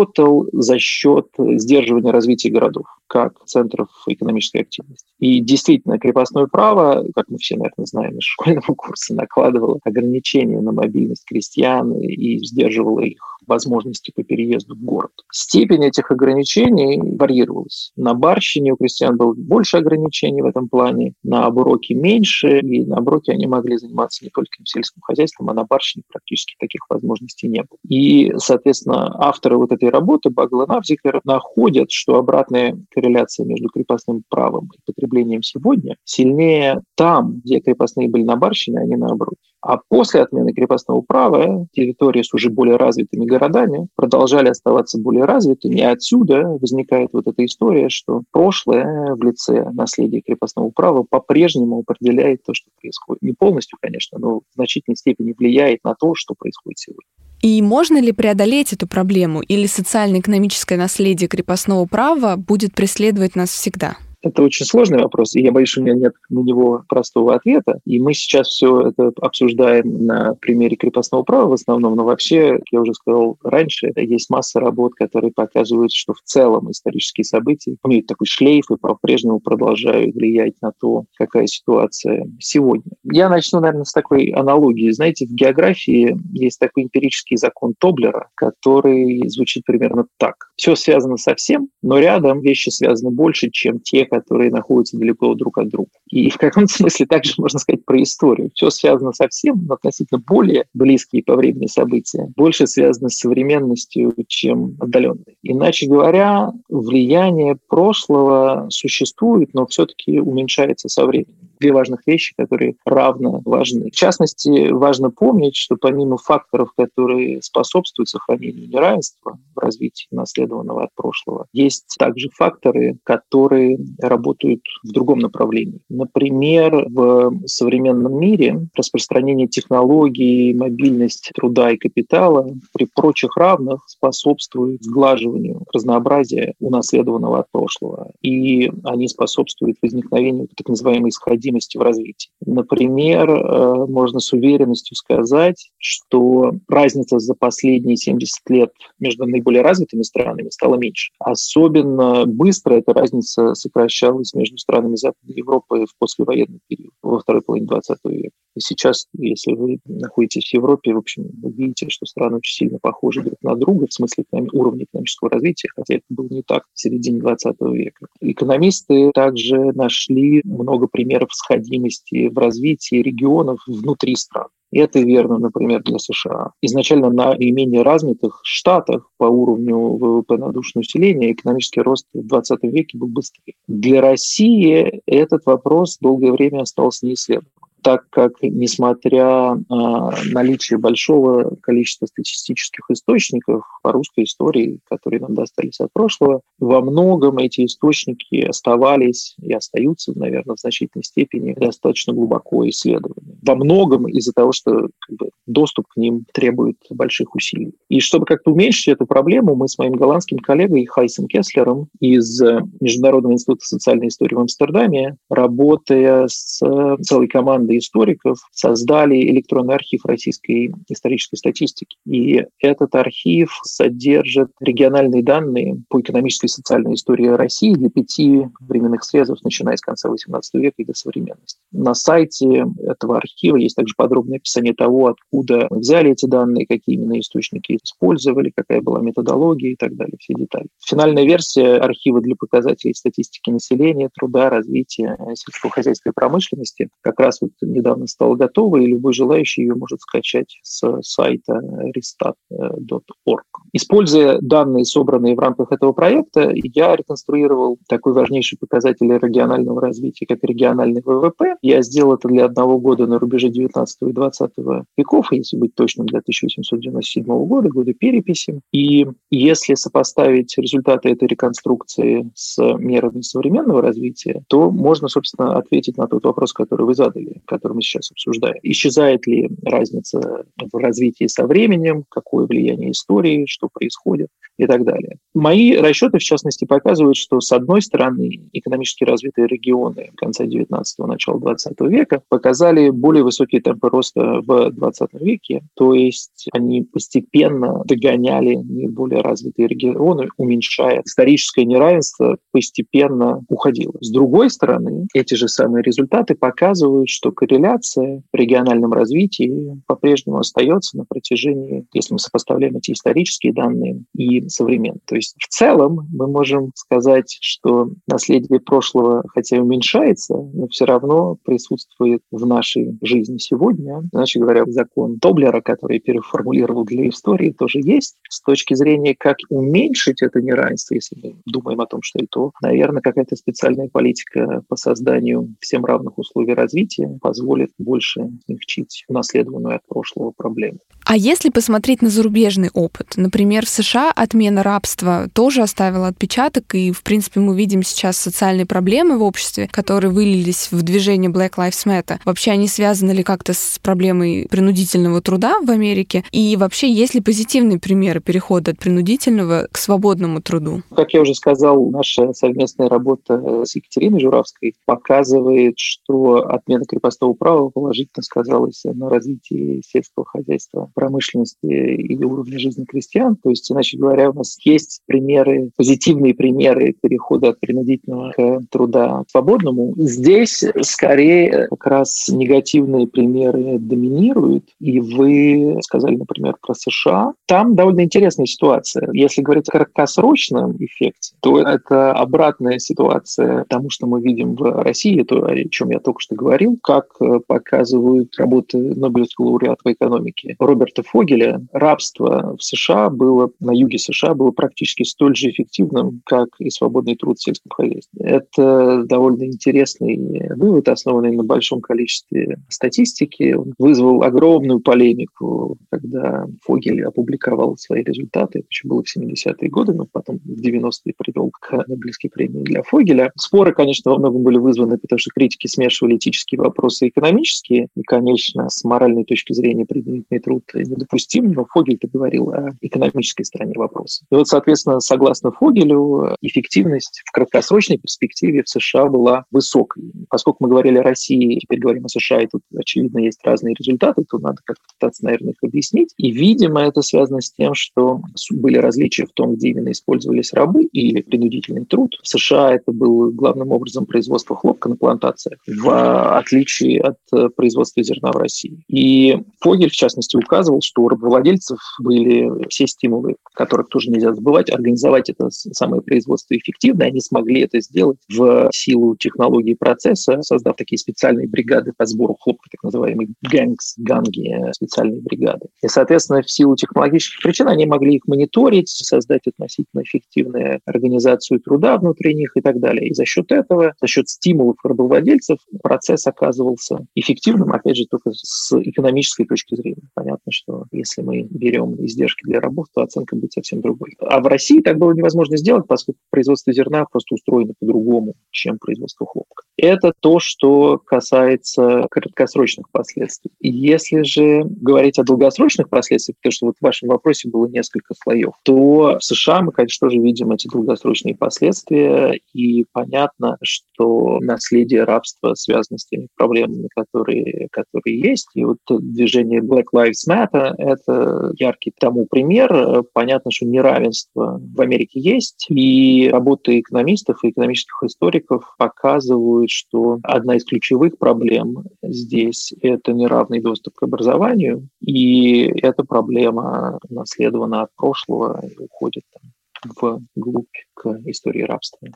работал 0.00 0.48
за 0.52 0.78
счет 0.78 1.26
сдерживания 1.38 2.10
развития 2.10 2.50
городов 2.50 2.86
как 3.06 3.44
центров 3.44 3.88
экономической 4.06 4.62
активности. 4.62 5.06
И 5.18 5.40
действительно, 5.40 5.98
крепостное 5.98 6.46
право, 6.46 7.04
как 7.14 7.28
мы 7.28 7.38
все, 7.38 7.56
наверное, 7.56 7.86
знаем 7.86 8.18
из 8.18 8.24
школьного 8.24 8.74
курса, 8.76 9.14
накладывало 9.14 9.78
ограничения 9.84 10.60
на 10.60 10.72
мобильность 10.72 11.24
крестьян 11.26 11.92
и 11.98 12.38
сдерживало 12.38 13.00
их 13.00 13.29
возможности 13.50 14.12
по 14.14 14.22
переезду 14.22 14.74
в 14.74 14.82
город. 14.82 15.10
Степень 15.30 15.84
этих 15.84 16.10
ограничений 16.10 17.00
варьировалась. 17.18 17.92
На 17.96 18.14
Барщине 18.14 18.72
у 18.72 18.76
крестьян 18.76 19.16
было 19.16 19.34
больше 19.34 19.76
ограничений 19.76 20.40
в 20.40 20.46
этом 20.46 20.68
плане, 20.68 21.12
на 21.22 21.46
Обуроке 21.46 21.94
меньше, 21.94 22.60
и 22.60 22.86
на 22.86 22.98
Обуроке 22.98 23.32
они 23.32 23.46
могли 23.46 23.76
заниматься 23.76 24.24
не 24.24 24.30
только 24.30 24.52
сельским 24.64 25.02
хозяйством, 25.02 25.50
а 25.50 25.54
на 25.54 25.64
Барщине 25.64 26.04
практически 26.08 26.54
таких 26.58 26.82
возможностей 26.88 27.48
не 27.48 27.60
было. 27.60 27.78
И, 27.88 28.32
соответственно, 28.38 29.14
авторы 29.18 29.58
вот 29.58 29.72
этой 29.72 29.90
работы 29.90 30.30
Багла 30.30 30.66
Навзикер 30.66 31.20
находят, 31.24 31.90
что 31.90 32.16
обратная 32.16 32.78
корреляция 32.90 33.44
между 33.44 33.68
крепостным 33.68 34.22
правом 34.28 34.70
и 34.76 34.80
потреблением 34.86 35.42
сегодня 35.42 35.96
сильнее 36.04 36.82
там, 36.94 37.40
где 37.44 37.60
крепостные 37.60 38.08
были 38.08 38.22
на 38.22 38.36
Барщине, 38.36 38.78
а 38.78 38.84
не 38.84 38.96
наоборот. 38.96 39.34
А 39.62 39.78
после 39.88 40.22
отмены 40.22 40.52
крепостного 40.52 41.02
права 41.02 41.66
территории 41.72 42.22
с 42.22 42.32
уже 42.32 42.50
более 42.50 42.76
развитыми 42.76 43.26
городами 43.26 43.88
продолжали 43.94 44.48
оставаться 44.48 44.98
более 44.98 45.24
развитыми, 45.24 45.76
и 45.76 45.82
отсюда 45.82 46.46
возникает 46.60 47.10
вот 47.12 47.26
эта 47.26 47.44
история, 47.44 47.88
что 47.90 48.22
прошлое 48.30 49.14
в 49.14 49.22
лице 49.22 49.70
наследия 49.72 50.22
крепостного 50.22 50.70
права 50.70 51.04
по-прежнему 51.08 51.84
определяет 51.86 52.42
то, 52.44 52.54
что 52.54 52.70
происходит. 52.80 53.22
Не 53.22 53.32
полностью, 53.32 53.78
конечно, 53.80 54.18
но 54.18 54.40
в 54.40 54.54
значительной 54.54 54.96
степени 54.96 55.34
влияет 55.36 55.84
на 55.84 55.94
то, 55.94 56.14
что 56.14 56.34
происходит 56.38 56.78
сегодня. 56.78 57.06
И 57.42 57.62
можно 57.62 58.00
ли 58.00 58.12
преодолеть 58.12 58.72
эту 58.72 58.86
проблему, 58.86 59.40
или 59.40 59.66
социально-экономическое 59.66 60.76
наследие 60.76 61.28
крепостного 61.28 61.86
права 61.86 62.36
будет 62.36 62.74
преследовать 62.74 63.34
нас 63.34 63.50
всегда? 63.50 63.96
Это 64.22 64.42
очень 64.42 64.66
сложный 64.66 64.98
вопрос, 64.98 65.34
и 65.34 65.40
я 65.40 65.50
боюсь, 65.50 65.70
что 65.70 65.80
у 65.80 65.84
меня 65.84 65.94
нет 65.94 66.12
на 66.28 66.40
него 66.40 66.84
простого 66.88 67.34
ответа. 67.34 67.80
И 67.86 67.98
мы 67.98 68.12
сейчас 68.12 68.48
все 68.48 68.88
это 68.88 69.12
обсуждаем 69.20 70.04
на 70.06 70.34
примере 70.34 70.76
крепостного 70.76 71.22
права 71.22 71.48
в 71.48 71.52
основном, 71.54 71.96
но 71.96 72.04
вообще, 72.04 72.58
как 72.58 72.66
я 72.70 72.80
уже 72.80 72.92
сказал 72.94 73.38
раньше, 73.42 73.92
есть 73.96 74.28
масса 74.28 74.60
работ, 74.60 74.94
которые 74.94 75.32
показывают, 75.32 75.92
что 75.92 76.12
в 76.12 76.20
целом 76.24 76.70
исторические 76.70 77.24
события 77.24 77.76
имеют 77.86 78.06
такой 78.06 78.26
шлейф 78.26 78.70
и 78.70 78.76
по-прежнему 78.76 79.40
продолжают 79.40 80.14
влиять 80.14 80.54
на 80.60 80.72
то, 80.78 81.04
какая 81.16 81.46
ситуация 81.46 82.26
сегодня. 82.38 82.92
Я 83.04 83.30
начну, 83.30 83.60
наверное, 83.60 83.84
с 83.84 83.92
такой 83.92 84.26
аналогии. 84.26 84.90
Знаете, 84.90 85.26
в 85.26 85.32
географии 85.32 86.16
есть 86.32 86.58
такой 86.58 86.84
эмпирический 86.84 87.36
закон 87.38 87.74
Тоблера, 87.78 88.28
который 88.34 89.26
звучит 89.28 89.64
примерно 89.64 90.06
так. 90.18 90.34
Все 90.56 90.76
связано 90.76 91.16
со 91.16 91.34
всем, 91.34 91.70
но 91.82 91.98
рядом 91.98 92.40
вещи 92.40 92.68
связаны 92.68 93.10
больше, 93.10 93.50
чем 93.50 93.80
те, 93.80 94.04
которые 94.10 94.50
находятся 94.50 94.98
далеко 94.98 95.34
друг 95.34 95.58
от 95.58 95.68
друга. 95.68 95.90
И 96.10 96.30
в 96.30 96.36
каком-то 96.36 96.72
смысле 96.76 97.06
также 97.06 97.34
можно 97.38 97.58
сказать 97.58 97.84
про 97.84 98.02
историю. 98.02 98.50
Все 98.54 98.70
связано 98.70 99.12
со 99.12 99.28
всем, 99.28 99.64
но 99.66 99.74
относительно 99.74 100.22
более 100.26 100.66
близкие 100.74 101.22
по 101.22 101.36
времени 101.36 101.66
события, 101.66 102.28
больше 102.36 102.66
связаны 102.66 103.10
с 103.10 103.18
современностью, 103.18 104.12
чем 104.28 104.76
отдаленные. 104.80 105.36
Иначе 105.42 105.86
говоря, 105.86 106.52
влияние 106.68 107.56
прошлого 107.68 108.66
существует, 108.70 109.54
но 109.54 109.66
все-таки 109.66 110.20
уменьшается 110.20 110.88
со 110.88 111.06
временем 111.06 111.49
две 111.60 111.72
важных 111.72 112.00
вещи, 112.06 112.34
которые 112.36 112.74
равно 112.84 113.40
важны. 113.44 113.90
В 113.90 113.96
частности, 113.96 114.70
важно 114.70 115.10
помнить, 115.10 115.56
что 115.56 115.76
помимо 115.76 116.16
факторов, 116.16 116.70
которые 116.76 117.42
способствуют 117.42 118.08
сохранению 118.08 118.68
неравенства 118.68 119.38
в 119.54 119.58
развитии 119.58 120.08
наследованного 120.10 120.84
от 120.84 120.90
прошлого, 120.94 121.46
есть 121.52 121.94
также 121.98 122.30
факторы, 122.34 122.98
которые 123.04 123.78
работают 124.00 124.62
в 124.82 124.92
другом 124.92 125.18
направлении. 125.18 125.80
Например, 125.88 126.86
в 126.88 127.32
современном 127.46 128.18
мире 128.18 128.66
распространение 128.74 129.46
технологий, 129.46 130.54
мобильность 130.54 131.30
труда 131.34 131.70
и 131.72 131.76
капитала 131.76 132.48
при 132.72 132.88
прочих 132.94 133.36
равных 133.36 133.84
способствует 133.86 134.82
сглаживанию 134.82 135.64
разнообразия 135.72 136.54
унаследованного 136.60 137.40
от 137.40 137.50
прошлого. 137.50 138.12
И 138.22 138.70
они 138.84 139.08
способствуют 139.08 139.76
возникновению 139.82 140.48
так 140.56 140.68
называемой 140.68 141.10
исходимости 141.10 141.49
необходимости 141.50 141.76
в 141.76 141.82
развитии. 141.82 142.30
Например, 142.44 143.30
э, 143.30 143.86
можно 143.86 144.20
с 144.20 144.32
уверенностью 144.32 144.96
сказать, 144.96 145.70
что 145.78 146.52
разница 146.68 147.18
за 147.18 147.34
последние 147.34 147.96
70 147.96 148.48
лет 148.48 148.72
между 148.98 149.26
наиболее 149.26 149.62
развитыми 149.62 150.02
странами 150.02 150.48
стала 150.50 150.76
меньше. 150.76 151.12
Особенно 151.18 152.26
быстро 152.26 152.74
эта 152.74 152.92
разница 152.92 153.54
сокращалась 153.54 154.34
между 154.34 154.58
странами 154.58 154.96
Западной 154.96 155.34
Европы 155.34 155.86
в 155.86 155.96
послевоенный 155.98 156.60
период, 156.68 156.92
во 157.02 157.18
второй 157.18 157.42
половине 157.42 157.66
20 157.66 157.98
века. 158.04 158.30
И 158.56 158.60
сейчас, 158.60 159.06
если 159.12 159.52
вы 159.52 159.78
находитесь 159.84 160.50
в 160.50 160.54
Европе, 160.54 160.92
в 160.92 160.98
общем, 160.98 161.24
вы 161.40 161.52
видите, 161.52 161.86
что 161.88 162.06
страны 162.06 162.38
очень 162.38 162.66
сильно 162.66 162.78
похожи 162.80 163.22
друг 163.22 163.36
на 163.42 163.54
друга 163.54 163.86
в 163.88 163.92
смысле 163.92 164.24
уровня 164.52 164.84
экономического 164.84 165.30
развития, 165.30 165.68
хотя 165.74 165.96
это 165.96 166.04
было 166.08 166.26
не 166.28 166.42
так 166.42 166.64
в 166.72 166.80
середине 166.80 167.20
20 167.20 167.56
века. 167.72 168.06
Экономисты 168.20 169.10
также 169.14 169.72
нашли 169.72 170.42
много 170.44 170.88
примеров 170.88 171.30
сходимости 171.40 172.28
в 172.28 172.38
развитии 172.38 172.96
регионов 173.02 173.60
внутри 173.66 174.16
стран. 174.16 174.48
И 174.70 174.78
это 174.78 175.00
верно, 175.00 175.38
например, 175.38 175.82
для 175.82 175.98
США. 175.98 176.52
Изначально 176.62 177.10
на 177.10 177.34
наименее 177.34 177.82
развитых 177.82 178.40
штатах 178.44 179.10
по 179.16 179.24
уровню 179.24 179.76
ВВП 179.76 180.36
на 180.36 180.52
душу 180.52 180.78
населения 180.78 181.32
экономический 181.32 181.80
рост 181.80 182.06
в 182.14 182.24
20 182.24 182.62
веке 182.64 182.96
был 182.96 183.08
быстрее. 183.08 183.54
Для 183.66 184.00
России 184.00 185.02
этот 185.06 185.44
вопрос 185.46 185.98
долгое 186.00 186.32
время 186.32 186.62
остался 186.62 187.06
неисследованным 187.06 187.50
так 187.82 188.08
как, 188.10 188.32
несмотря 188.42 189.54
на 189.68 190.12
наличие 190.32 190.78
большого 190.78 191.56
количества 191.60 192.06
статистических 192.06 192.84
источников 192.90 193.64
по 193.82 193.92
русской 193.92 194.24
истории, 194.24 194.80
которые 194.88 195.20
нам 195.20 195.34
достались 195.34 195.80
от 195.80 195.92
прошлого, 195.92 196.42
во 196.58 196.80
многом 196.80 197.38
эти 197.38 197.64
источники 197.64 198.42
оставались 198.42 199.34
и 199.40 199.52
остаются, 199.52 200.12
наверное, 200.18 200.56
в 200.56 200.60
значительной 200.60 201.04
степени 201.04 201.54
достаточно 201.54 202.12
глубоко 202.12 202.68
исследованы. 202.68 203.38
Во 203.42 203.54
многом 203.54 204.08
из-за 204.08 204.32
того, 204.32 204.52
что 204.52 204.88
как 204.98 205.16
бы, 205.16 205.30
доступ 205.46 205.86
к 205.88 205.96
ним 205.96 206.24
требует 206.32 206.76
больших 206.90 207.34
усилий. 207.34 207.74
И 207.88 208.00
чтобы 208.00 208.26
как-то 208.26 208.52
уменьшить 208.52 208.88
эту 208.88 209.06
проблему, 209.06 209.54
мы 209.54 209.68
с 209.68 209.78
моим 209.78 209.92
голландским 209.92 210.38
коллегой 210.38 210.84
Хайсом 210.86 211.26
Кеслером 211.26 211.88
из 212.00 212.40
Международного 212.80 213.32
института 213.34 213.64
социальной 213.64 214.08
истории 214.08 214.34
в 214.34 214.40
Амстердаме, 214.40 215.16
работая 215.28 216.26
с 216.28 216.60
целой 217.02 217.28
командой 217.28 217.69
команда 217.70 217.78
историков 217.78 218.38
создали 218.52 219.16
электронный 219.30 219.74
архив 219.74 220.04
российской 220.04 220.72
исторической 220.88 221.36
статистики. 221.36 221.96
И 222.06 222.44
этот 222.60 222.94
архив 222.94 223.52
содержит 223.64 224.50
региональные 224.60 225.22
данные 225.22 225.82
по 225.88 226.00
экономической 226.00 226.46
и 226.46 226.48
социальной 226.48 226.94
истории 226.94 227.26
России 227.26 227.72
для 227.72 227.90
пяти 227.90 228.48
временных 228.60 229.04
срезов, 229.04 229.38
начиная 229.44 229.76
с 229.76 229.80
конца 229.80 230.08
XVIII 230.08 230.40
века 230.54 230.76
и 230.78 230.84
до 230.84 230.94
современности. 230.94 231.60
На 231.72 231.94
сайте 231.94 232.66
этого 232.82 233.18
архива 233.18 233.56
есть 233.56 233.76
также 233.76 233.94
подробное 233.96 234.38
описание 234.38 234.74
того, 234.74 235.08
откуда 235.08 235.66
мы 235.70 235.78
взяли 235.78 236.10
эти 236.10 236.26
данные, 236.26 236.66
какие 236.66 236.96
именно 236.96 237.18
источники 237.18 237.78
использовали, 237.82 238.52
какая 238.54 238.80
была 238.80 239.00
методология 239.00 239.72
и 239.72 239.76
так 239.76 239.94
далее, 239.94 240.16
все 240.18 240.34
детали. 240.34 240.66
Финальная 240.84 241.24
версия 241.24 241.76
архива 241.76 242.20
для 242.20 242.34
показателей 242.36 242.94
статистики 242.94 243.50
населения, 243.50 244.10
труда, 244.12 244.50
развития 244.50 245.16
сельского 245.34 245.70
хозяйства 245.70 246.10
и 246.10 246.12
промышленности 246.14 246.88
как 247.02 247.20
раз 247.20 247.40
вот 247.40 247.50
недавно 247.66 248.06
стала 248.06 248.34
готова, 248.34 248.78
и 248.78 248.86
любой 248.86 249.12
желающий 249.12 249.62
ее 249.62 249.74
может 249.74 250.00
скачать 250.00 250.58
с 250.62 251.02
сайта 251.02 251.60
restat.org. 251.94 253.44
Используя 253.72 254.38
данные, 254.40 254.84
собранные 254.84 255.34
в 255.34 255.38
рамках 255.38 255.72
этого 255.72 255.92
проекта, 255.92 256.50
я 256.54 256.96
реконструировал 256.96 257.78
такой 257.88 258.12
важнейший 258.12 258.58
показатель 258.58 259.06
регионального 259.06 259.80
развития, 259.80 260.26
как 260.26 260.38
региональный 260.42 261.02
ВВП. 261.04 261.56
Я 261.62 261.82
сделал 261.82 262.14
это 262.14 262.28
для 262.28 262.46
одного 262.46 262.78
года 262.78 263.06
на 263.06 263.18
рубеже 263.18 263.48
19 263.48 263.96
и 264.08 264.12
20 264.12 264.50
веков, 264.96 265.32
если 265.32 265.56
быть 265.56 265.74
точным, 265.74 266.06
для 266.06 266.18
1897 266.18 267.24
года, 267.24 267.68
года 267.68 267.92
переписи. 267.94 268.60
И 268.72 269.06
если 269.30 269.74
сопоставить 269.74 270.56
результаты 270.58 271.10
этой 271.10 271.28
реконструкции 271.28 272.30
с 272.34 272.60
мерами 272.78 273.20
современного 273.20 273.82
развития, 273.82 274.42
то 274.48 274.70
можно, 274.70 275.08
собственно, 275.08 275.56
ответить 275.56 275.96
на 275.96 276.06
тот 276.06 276.24
вопрос, 276.24 276.52
который 276.52 276.86
вы 276.86 276.94
задали, 276.94 277.42
который 277.50 277.74
мы 277.74 277.82
сейчас 277.82 278.10
обсуждаем. 278.12 278.56
Исчезает 278.62 279.26
ли 279.26 279.50
разница 279.64 280.44
в 280.56 280.76
развитии 280.76 281.26
со 281.26 281.46
временем, 281.46 282.04
какое 282.08 282.46
влияние 282.46 282.92
истории, 282.92 283.44
что 283.46 283.68
происходит 283.72 284.28
и 284.56 284.66
так 284.66 284.84
далее. 284.84 285.16
Мои 285.34 285.74
расчеты, 285.76 286.18
в 286.18 286.22
частности, 286.22 286.64
показывают, 286.64 287.16
что, 287.16 287.40
с 287.40 287.50
одной 287.50 287.82
стороны, 287.82 288.50
экономически 288.52 289.04
развитые 289.04 289.46
регионы 289.46 290.10
конца 290.16 290.44
19-го, 290.44 291.06
начала 291.06 291.40
20 291.40 291.80
века 291.82 292.22
показали 292.28 292.90
более 292.90 293.24
высокие 293.24 293.62
темпы 293.62 293.88
роста 293.88 294.40
в 294.42 294.70
20 294.70 295.08
веке, 295.14 295.62
то 295.74 295.94
есть 295.94 296.46
они 296.52 296.82
постепенно 296.82 297.82
догоняли 297.86 298.56
наиболее 298.56 299.22
развитые 299.22 299.68
регионы, 299.68 300.28
уменьшая 300.36 301.02
историческое 301.04 301.64
неравенство, 301.64 302.36
постепенно 302.52 303.42
уходило. 303.48 303.94
С 304.00 304.10
другой 304.10 304.50
стороны, 304.50 305.06
эти 305.14 305.34
же 305.34 305.48
самые 305.48 305.82
результаты 305.82 306.34
показывают, 306.34 307.08
что 307.08 307.32
корреляция 307.40 308.22
в 308.30 308.36
региональном 308.36 308.92
развитии 308.92 309.80
по-прежнему 309.86 310.38
остается 310.38 310.98
на 310.98 311.06
протяжении, 311.06 311.86
если 311.94 312.12
мы 312.12 312.18
сопоставляем 312.18 312.76
эти 312.76 312.92
исторические 312.92 313.54
данные 313.54 314.04
и 314.14 314.46
современные. 314.48 315.00
То 315.06 315.16
есть 315.16 315.36
в 315.38 315.48
целом 315.48 316.06
мы 316.12 316.26
можем 316.26 316.70
сказать, 316.74 317.38
что 317.40 317.92
наследие 318.06 318.60
прошлого, 318.60 319.24
хотя 319.28 319.56
и 319.56 319.60
уменьшается, 319.60 320.34
но 320.34 320.68
все 320.68 320.84
равно 320.84 321.38
присутствует 321.42 322.20
в 322.30 322.44
нашей 322.44 322.98
жизни 323.00 323.38
сегодня. 323.38 324.02
Иначе 324.12 324.38
говоря, 324.38 324.64
закон 324.66 325.18
Тоблера, 325.18 325.62
который 325.62 325.98
переформулировал 325.98 326.84
для 326.84 327.08
истории, 327.08 327.52
тоже 327.52 327.80
есть. 327.82 328.16
С 328.28 328.42
точки 328.42 328.74
зрения, 328.74 329.16
как 329.18 329.38
уменьшить 329.48 330.20
это 330.20 330.42
неравенство, 330.42 330.94
если 330.94 331.16
мы 331.22 331.36
думаем 331.46 331.80
о 331.80 331.86
том, 331.86 332.02
что 332.02 332.18
это, 332.18 332.50
наверное, 332.60 333.00
какая-то 333.00 333.34
специальная 333.36 333.88
политика 333.88 334.62
по 334.68 334.76
созданию 334.76 335.54
всем 335.60 335.86
равных 335.86 336.18
условий 336.18 336.52
развития 336.52 337.18
позволит 337.30 337.70
больше 337.78 338.28
смягчить 338.44 339.04
унаследованную 339.06 339.76
от 339.76 339.86
прошлого 339.86 340.32
проблему. 340.36 340.78
А 341.04 341.16
если 341.16 341.48
посмотреть 341.48 342.02
на 342.02 342.10
зарубежный 342.10 342.70
опыт, 342.74 343.14
например, 343.16 343.66
в 343.66 343.68
США 343.68 344.10
отмена 344.10 344.62
рабства 344.64 345.28
тоже 345.32 345.62
оставила 345.62 346.08
отпечаток, 346.08 346.74
и, 346.74 346.90
в 346.90 347.02
принципе, 347.04 347.38
мы 347.40 347.56
видим 347.56 347.84
сейчас 347.84 348.16
социальные 348.16 348.66
проблемы 348.66 349.16
в 349.16 349.22
обществе, 349.22 349.68
которые 349.70 350.10
вылились 350.10 350.68
в 350.72 350.82
движение 350.82 351.30
Black 351.30 351.52
Lives 351.56 351.86
Matter. 351.86 352.18
Вообще 352.24 352.50
они 352.50 352.66
связаны 352.66 353.12
ли 353.12 353.22
как-то 353.22 353.52
с 353.54 353.78
проблемой 353.80 354.48
принудительного 354.50 355.20
труда 355.20 355.60
в 355.62 355.70
Америке? 355.70 356.24
И 356.32 356.56
вообще 356.56 356.92
есть 356.92 357.14
ли 357.14 357.20
позитивные 357.20 357.78
примеры 357.78 358.20
перехода 358.20 358.72
от 358.72 358.78
принудительного 358.78 359.68
к 359.70 359.78
свободному 359.78 360.42
труду? 360.42 360.82
Как 360.94 361.14
я 361.14 361.22
уже 361.22 361.34
сказал, 361.34 361.90
наша 361.90 362.32
совместная 362.32 362.88
работа 362.88 363.64
с 363.64 363.76
Екатериной 363.76 364.20
Журавской 364.20 364.74
показывает, 364.84 365.74
что 365.76 366.48
отмена 366.48 366.84
крепостного 366.84 367.19
права 367.38 367.68
положительно 367.70 368.22
сказалась 368.22 368.82
на 368.84 369.08
развитии 369.08 369.82
сельского 369.86 370.24
хозяйства, 370.26 370.90
промышленности 370.94 371.66
и 371.66 372.22
уровня 372.24 372.58
жизни 372.58 372.84
крестьян. 372.84 373.36
То 373.36 373.50
есть, 373.50 373.70
иначе 373.70 373.98
говоря, 373.98 374.30
у 374.30 374.34
нас 374.34 374.58
есть 374.64 375.02
примеры, 375.06 375.70
позитивные 375.76 376.34
примеры 376.34 376.94
перехода 377.00 377.50
от 377.50 377.60
принудительного 377.60 378.32
к 378.32 378.60
труда 378.70 379.24
свободному. 379.30 379.94
Здесь 379.96 380.64
скорее 380.82 381.68
как 381.68 381.86
раз 381.86 382.28
негативные 382.28 383.06
примеры 383.06 383.78
доминируют. 383.78 384.64
И 384.80 385.00
вы 385.00 385.78
сказали, 385.82 386.16
например, 386.16 386.56
про 386.60 386.74
США. 386.74 387.32
Там 387.46 387.74
довольно 387.74 388.02
интересная 388.04 388.46
ситуация. 388.46 389.08
Если 389.12 389.42
говорить 389.42 389.68
о 389.68 389.72
краткосрочном 389.72 390.76
эффекте, 390.78 391.34
то 391.40 391.60
это 391.60 392.12
обратная 392.12 392.78
ситуация 392.78 393.64
тому, 393.68 393.90
что 393.90 394.06
мы 394.06 394.20
видим 394.20 394.54
в 394.54 394.82
России, 394.82 395.22
то, 395.22 395.44
о 395.44 395.68
чем 395.68 395.90
я 395.90 396.00
только 396.00 396.20
что 396.20 396.34
говорил, 396.34 396.78
как 396.82 397.09
э, 397.20 397.40
показывают 397.46 398.36
работы 398.38 398.78
Нобелевского 398.78 399.46
лауреата 399.46 399.80
по 399.82 399.92
экономике 399.92 400.56
Роберта 400.58 401.02
Фогеля. 401.02 401.60
Рабство 401.72 402.56
в 402.58 402.62
США 402.62 403.10
было, 403.10 403.50
на 403.60 403.72
юге 403.72 403.98
США 403.98 404.34
было 404.34 404.50
практически 404.50 405.02
столь 405.02 405.36
же 405.36 405.50
эффективным, 405.50 406.22
как 406.24 406.48
и 406.58 406.70
свободный 406.70 407.16
труд 407.16 407.38
в 407.38 407.42
сельском 407.42 407.70
хозяйстве. 407.70 408.20
Это 408.20 409.04
довольно 409.04 409.44
интересный 409.44 410.50
вывод, 410.54 410.88
основанный 410.88 411.36
на 411.36 411.44
большом 411.44 411.80
количестве 411.80 412.58
статистики. 412.68 413.52
Он 413.52 413.74
вызвал 413.78 414.22
огромную 414.22 414.80
полемику, 414.80 415.78
когда 415.90 416.46
Фогель 416.62 417.04
опубликовал 417.04 417.76
свои 417.76 418.02
результаты. 418.02 418.60
Это 418.60 418.66
еще 418.68 418.88
было 418.88 419.02
в 419.02 419.16
70-е 419.16 419.68
годы, 419.68 419.94
но 419.94 420.06
потом 420.10 420.38
в 420.44 420.60
90-е 420.60 421.14
привел 421.16 421.50
к 421.50 421.84
Нобелевской 421.86 422.30
премии 422.30 422.62
для 422.62 422.82
Фогеля. 422.82 423.32
Споры, 423.36 423.72
конечно, 423.72 424.10
во 424.10 424.18
многом 424.18 424.42
были 424.42 424.58
вызваны, 424.58 424.98
потому 424.98 425.18
что 425.18 425.30
критики 425.30 425.66
смешивали 425.66 426.16
этические 426.16 426.60
вопросы 426.60 426.99
и 427.02 427.08
экономические. 427.08 427.88
И, 427.96 428.02
конечно, 428.02 428.68
с 428.68 428.84
моральной 428.84 429.24
точки 429.24 429.52
зрения 429.52 429.84
принудительный 429.84 430.40
труд 430.40 430.64
недопустим, 430.74 431.52
но 431.52 431.64
Фогель-то 431.64 432.08
говорил 432.08 432.50
о 432.50 432.70
экономической 432.80 433.44
стороне 433.44 433.74
вопроса. 433.76 434.24
И 434.30 434.34
вот, 434.34 434.48
соответственно, 434.48 435.00
согласно 435.00 435.52
Фогелю, 435.52 436.36
эффективность 436.40 437.22
в 437.24 437.32
краткосрочной 437.32 437.98
перспективе 437.98 438.62
в 438.62 438.68
США 438.68 439.06
была 439.06 439.44
высокой. 439.50 440.12
Поскольку 440.28 440.64
мы 440.64 440.70
говорили 440.70 440.98
о 440.98 441.02
России, 441.02 441.58
теперь 441.58 441.80
говорим 441.80 442.04
о 442.04 442.08
США, 442.08 442.42
и 442.42 442.46
тут, 442.46 442.62
очевидно, 442.76 443.18
есть 443.18 443.40
разные 443.44 443.74
результаты, 443.78 444.24
то 444.28 444.38
надо 444.38 444.58
как-то 444.64 444.82
пытаться, 444.98 445.24
наверное, 445.24 445.52
их 445.52 445.58
объяснить. 445.62 446.14
И, 446.16 446.30
видимо, 446.30 446.82
это 446.82 447.02
связано 447.02 447.40
с 447.40 447.52
тем, 447.52 447.74
что 447.74 448.20
были 448.50 448.78
различия 448.78 449.26
в 449.26 449.32
том, 449.32 449.54
где 449.54 449.70
именно 449.70 449.92
использовались 449.92 450.52
рабы 450.52 450.84
или 450.84 451.22
принудительный 451.22 451.84
труд. 451.84 452.18
В 452.22 452.28
США 452.28 452.74
это 452.74 452.92
было 452.92 453.30
главным 453.30 453.72
образом 453.72 454.06
производство 454.06 454.56
хлопка 454.56 454.88
на 454.88 454.96
плантациях, 454.96 455.58
в 455.66 456.38
отличие 456.38 456.79
от 456.88 457.16
э, 457.32 457.48
производства 457.50 458.02
зерна 458.02 458.32
в 458.32 458.36
России. 458.36 458.82
И 458.88 459.36
Фогель, 459.60 459.90
в 459.90 459.94
частности, 459.94 460.36
указывал, 460.36 460.80
что 460.82 461.02
у 461.02 461.08
рабовладельцев 461.08 461.78
были 462.00 462.66
все 462.68 462.86
стимулы, 462.86 463.36
которых 463.54 463.88
тоже 463.88 464.10
нельзя 464.10 464.34
забывать, 464.34 464.70
организовать 464.70 465.30
это 465.30 465.48
самое 465.50 466.02
производство 466.02 466.56
эффективно. 466.56 467.06
Они 467.06 467.20
смогли 467.20 467.62
это 467.62 467.80
сделать 467.80 468.18
в 468.28 468.70
силу 468.72 469.16
технологии 469.16 469.74
процесса, 469.74 470.42
создав 470.42 470.76
такие 470.76 470.98
специальные 470.98 471.48
бригады 471.48 471.92
по 471.96 472.06
сбору 472.06 472.36
хлопка, 472.40 472.68
так 472.70 472.82
называемые 472.82 473.28
гэнгс, 473.42 473.94
ганги, 473.98 474.72
специальные 474.72 475.20
бригады. 475.22 475.66
И, 475.82 475.88
соответственно, 475.88 476.42
в 476.42 476.50
силу 476.50 476.76
технологических 476.76 477.42
причин 477.42 477.68
они 477.68 477.86
могли 477.86 478.16
их 478.16 478.26
мониторить, 478.26 478.88
создать 478.88 479.46
относительно 479.46 480.02
эффективную 480.02 480.80
организацию 480.84 481.60
труда 481.60 481.98
внутри 481.98 482.34
них 482.34 482.52
и 482.56 482.60
так 482.60 482.80
далее. 482.80 483.08
И 483.08 483.14
за 483.14 483.24
счет 483.24 483.52
этого, 483.52 483.94
за 484.00 484.06
счет 484.06 484.28
стимулов 484.28 484.76
рабовладельцев, 484.84 485.58
процесс 485.82 486.26
оказывался 486.70 487.06
эффективным, 487.14 487.72
опять 487.72 487.96
же, 487.96 488.06
только 488.06 488.30
с 488.32 488.72
экономической 488.80 489.44
точки 489.44 489.74
зрения. 489.74 490.08
Понятно, 490.14 490.50
что 490.50 490.84
если 490.92 491.22
мы 491.22 491.42
берем 491.42 491.94
издержки 492.04 492.44
для 492.44 492.60
рабов, 492.60 492.86
то 492.94 493.02
оценка 493.02 493.36
будет 493.36 493.52
совсем 493.52 493.80
другой. 493.80 494.16
А 494.20 494.40
в 494.40 494.46
России 494.46 494.80
так 494.80 494.98
было 494.98 495.12
невозможно 495.12 495.56
сделать, 495.56 495.86
поскольку 495.86 496.20
производство 496.30 496.72
зерна 496.72 497.04
просто 497.10 497.34
устроено 497.34 497.74
по-другому, 497.78 498.34
чем 498.50 498.78
производство 498.78 499.26
хлопка. 499.26 499.64
Это 499.76 500.12
то, 500.20 500.38
что 500.40 500.98
касается 500.98 502.06
краткосрочных 502.10 502.90
последствий. 502.90 503.50
Если 503.60 504.22
же 504.22 504.62
говорить 504.64 505.18
о 505.18 505.24
долгосрочных 505.24 505.88
последствиях, 505.88 506.36
потому 506.38 506.52
что 506.52 506.66
вот 506.66 506.76
в 506.78 506.84
вашем 506.84 507.08
вопросе 507.08 507.48
было 507.48 507.66
несколько 507.66 508.14
слоев, 508.14 508.52
то 508.62 509.18
в 509.18 509.24
США 509.24 509.62
мы, 509.62 509.72
конечно, 509.72 510.08
тоже 510.08 510.20
видим 510.20 510.52
эти 510.52 510.68
долгосрочные 510.68 511.34
последствия, 511.34 512.38
и 512.52 512.84
понятно, 512.92 513.56
что 513.62 514.38
наследие 514.40 515.04
рабства 515.04 515.54
связано 515.54 515.98
с 515.98 516.06
теми 516.06 516.28
проблемами, 516.36 516.59
которые, 516.94 517.68
которые 517.70 518.20
есть. 518.20 518.48
И 518.54 518.64
вот 518.64 518.78
движение 518.88 519.60
Black 519.60 519.86
Lives 519.94 520.28
Matter— 520.28 520.74
это 520.78 521.52
яркий 521.58 521.92
тому 521.98 522.26
пример. 522.26 523.04
Понятно, 523.12 523.50
что 523.50 523.66
неравенство 523.66 524.60
в 524.60 524.80
Америке 524.80 525.20
есть, 525.20 525.66
и 525.68 526.28
работы 526.30 526.80
экономистов 526.80 527.42
и 527.44 527.50
экономических 527.50 528.02
историков 528.02 528.74
показывают, 528.78 529.70
что 529.70 530.18
одна 530.22 530.56
из 530.56 530.64
ключевых 530.64 531.18
проблем 531.18 531.84
здесь— 532.02 532.72
это 532.82 533.12
неравный 533.12 533.60
доступ 533.60 533.94
к 533.94 534.02
образованию, 534.02 534.88
и 535.00 535.64
эта 535.82 536.04
проблема 536.04 536.98
наследована 537.08 537.82
от 537.82 537.90
прошлого 537.96 538.60
и 538.66 538.82
уходит 538.82 539.24
там, 539.32 540.26
вглубь 540.34 540.66
к 540.94 541.20
истории 541.26 541.62
рабства 541.62 542.08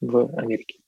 в 0.00 0.30
Америке. 0.36 0.78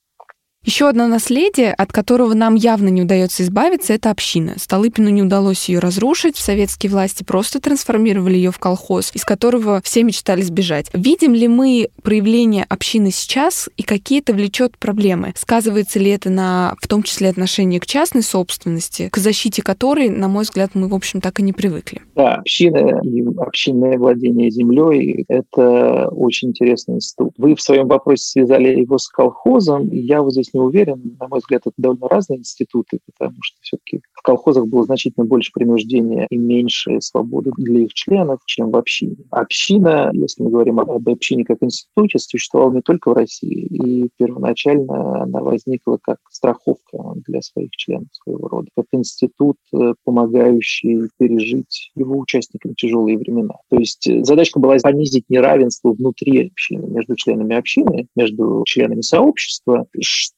Еще 0.63 0.91
одно 0.91 1.07
наследие, 1.07 1.73
от 1.73 1.91
которого 1.91 2.35
нам 2.35 2.55
явно 2.55 2.89
не 2.89 3.01
удается 3.01 3.43
избавиться, 3.43 3.95
это 3.95 4.11
община. 4.11 4.55
Столыпину 4.59 5.09
не 5.09 5.23
удалось 5.23 5.71
ее 5.71 5.79
разрушить, 5.79 6.37
советские 6.37 6.93
власти 6.93 7.25
просто 7.25 7.63
трансформировали 7.63 8.35
ее 8.35 8.51
в 8.51 8.59
колхоз, 8.59 9.11
из 9.15 9.25
которого 9.25 9.81
все 9.83 10.03
мечтали 10.03 10.43
сбежать. 10.43 10.91
Видим 10.93 11.33
ли 11.33 11.49
мы 11.49 11.89
проявление 12.03 12.67
общины 12.69 13.11
сейчас 13.11 13.71
и 13.79 13.83
какие 13.83 14.21
это 14.21 14.35
влечет 14.35 14.77
проблемы? 14.77 15.33
Сказывается 15.35 15.99
ли 15.99 16.11
это 16.11 16.29
на, 16.29 16.75
в 16.83 16.89
том 16.89 17.05
числе, 17.05 17.31
отношении 17.31 17.79
к 17.79 17.87
частной 17.87 18.23
собственности, 18.23 19.09
к 19.09 19.17
защите 19.17 19.63
которой, 19.63 20.11
на 20.11 20.29
мой 20.29 20.45
взгляд, 20.45 20.73
мы, 20.75 20.89
в 20.89 20.95
общем, 20.95 21.23
так 21.23 21.41
и 21.41 21.43
не 21.43 21.55
привыкли? 21.55 22.03
Да, 22.15 22.35
община 22.35 23.01
и 23.03 23.25
общинное 23.39 23.97
владение 23.97 24.51
землей– 24.51 25.25
это 25.29 26.09
очень 26.09 26.49
интересный 26.49 26.97
институт. 26.97 27.33
Вы 27.39 27.55
в 27.55 27.63
своем 27.63 27.89
вопросе 27.89 28.25
связали 28.25 28.79
его 28.79 28.99
с 28.99 29.09
колхозом, 29.09 29.89
и 29.89 29.99
я 29.99 30.21
вот 30.21 30.33
здесь 30.33 30.50
здесь 30.51 30.55
не 30.55 30.61
уверен. 30.61 31.17
На 31.19 31.29
мой 31.29 31.41
взгляд, 31.41 31.63
это 31.65 31.75
довольно 31.77 32.09
разные 32.09 32.41
институты, 32.41 32.99
потому 33.07 33.37
что 33.43 33.57
все-таки 33.61 34.01
в 34.13 34.23
колхозах 34.23 34.67
было 34.67 34.85
значительно 34.85 35.27
больше 35.27 35.51
принуждения 35.53 36.27
и 36.31 36.37
меньше 36.37 37.01
свободы 37.01 37.51
для 37.57 37.81
их 37.81 37.95
членов, 37.95 38.41
чем 38.47 38.71
в 38.71 38.77
общине. 38.77 39.17
Община, 39.31 40.11
если 40.13 40.43
мы 40.43 40.51
говорим 40.51 40.81
об 40.81 41.09
общине 41.09 41.45
как 41.45 41.59
институте, 41.63 42.19
существовала 42.19 42.73
не 42.73 42.83
только 42.83 43.11
в 43.11 43.15
России, 43.15 43.67
и 43.67 44.11
первоначально 44.17 45.23
она 45.23 45.41
возникла 45.41 45.99
как 46.01 46.19
страховка 46.31 46.99
для 47.27 47.41
своих 47.43 47.71
членов 47.73 48.09
своего 48.13 48.49
рода, 48.49 48.69
как 48.77 48.87
институт, 48.93 49.57
э, 49.73 49.95
помогающий 50.05 51.09
пережить 51.19 51.91
его 51.95 52.19
участникам 52.19 52.75
тяжелые 52.75 53.19
времена. 53.19 53.55
То 53.69 53.77
есть 53.77 54.07
э, 54.09 54.25
задачка 54.25 54.61
была 54.61 54.77
понизить 54.83 55.25
неравенство 55.29 55.93
внутри 55.93 56.49
общины, 56.49 56.87
между 56.87 57.17
членами 57.17 57.57
общины, 57.57 58.07
между 58.17 58.63
членами 58.67 59.01
сообщества, 59.01 59.87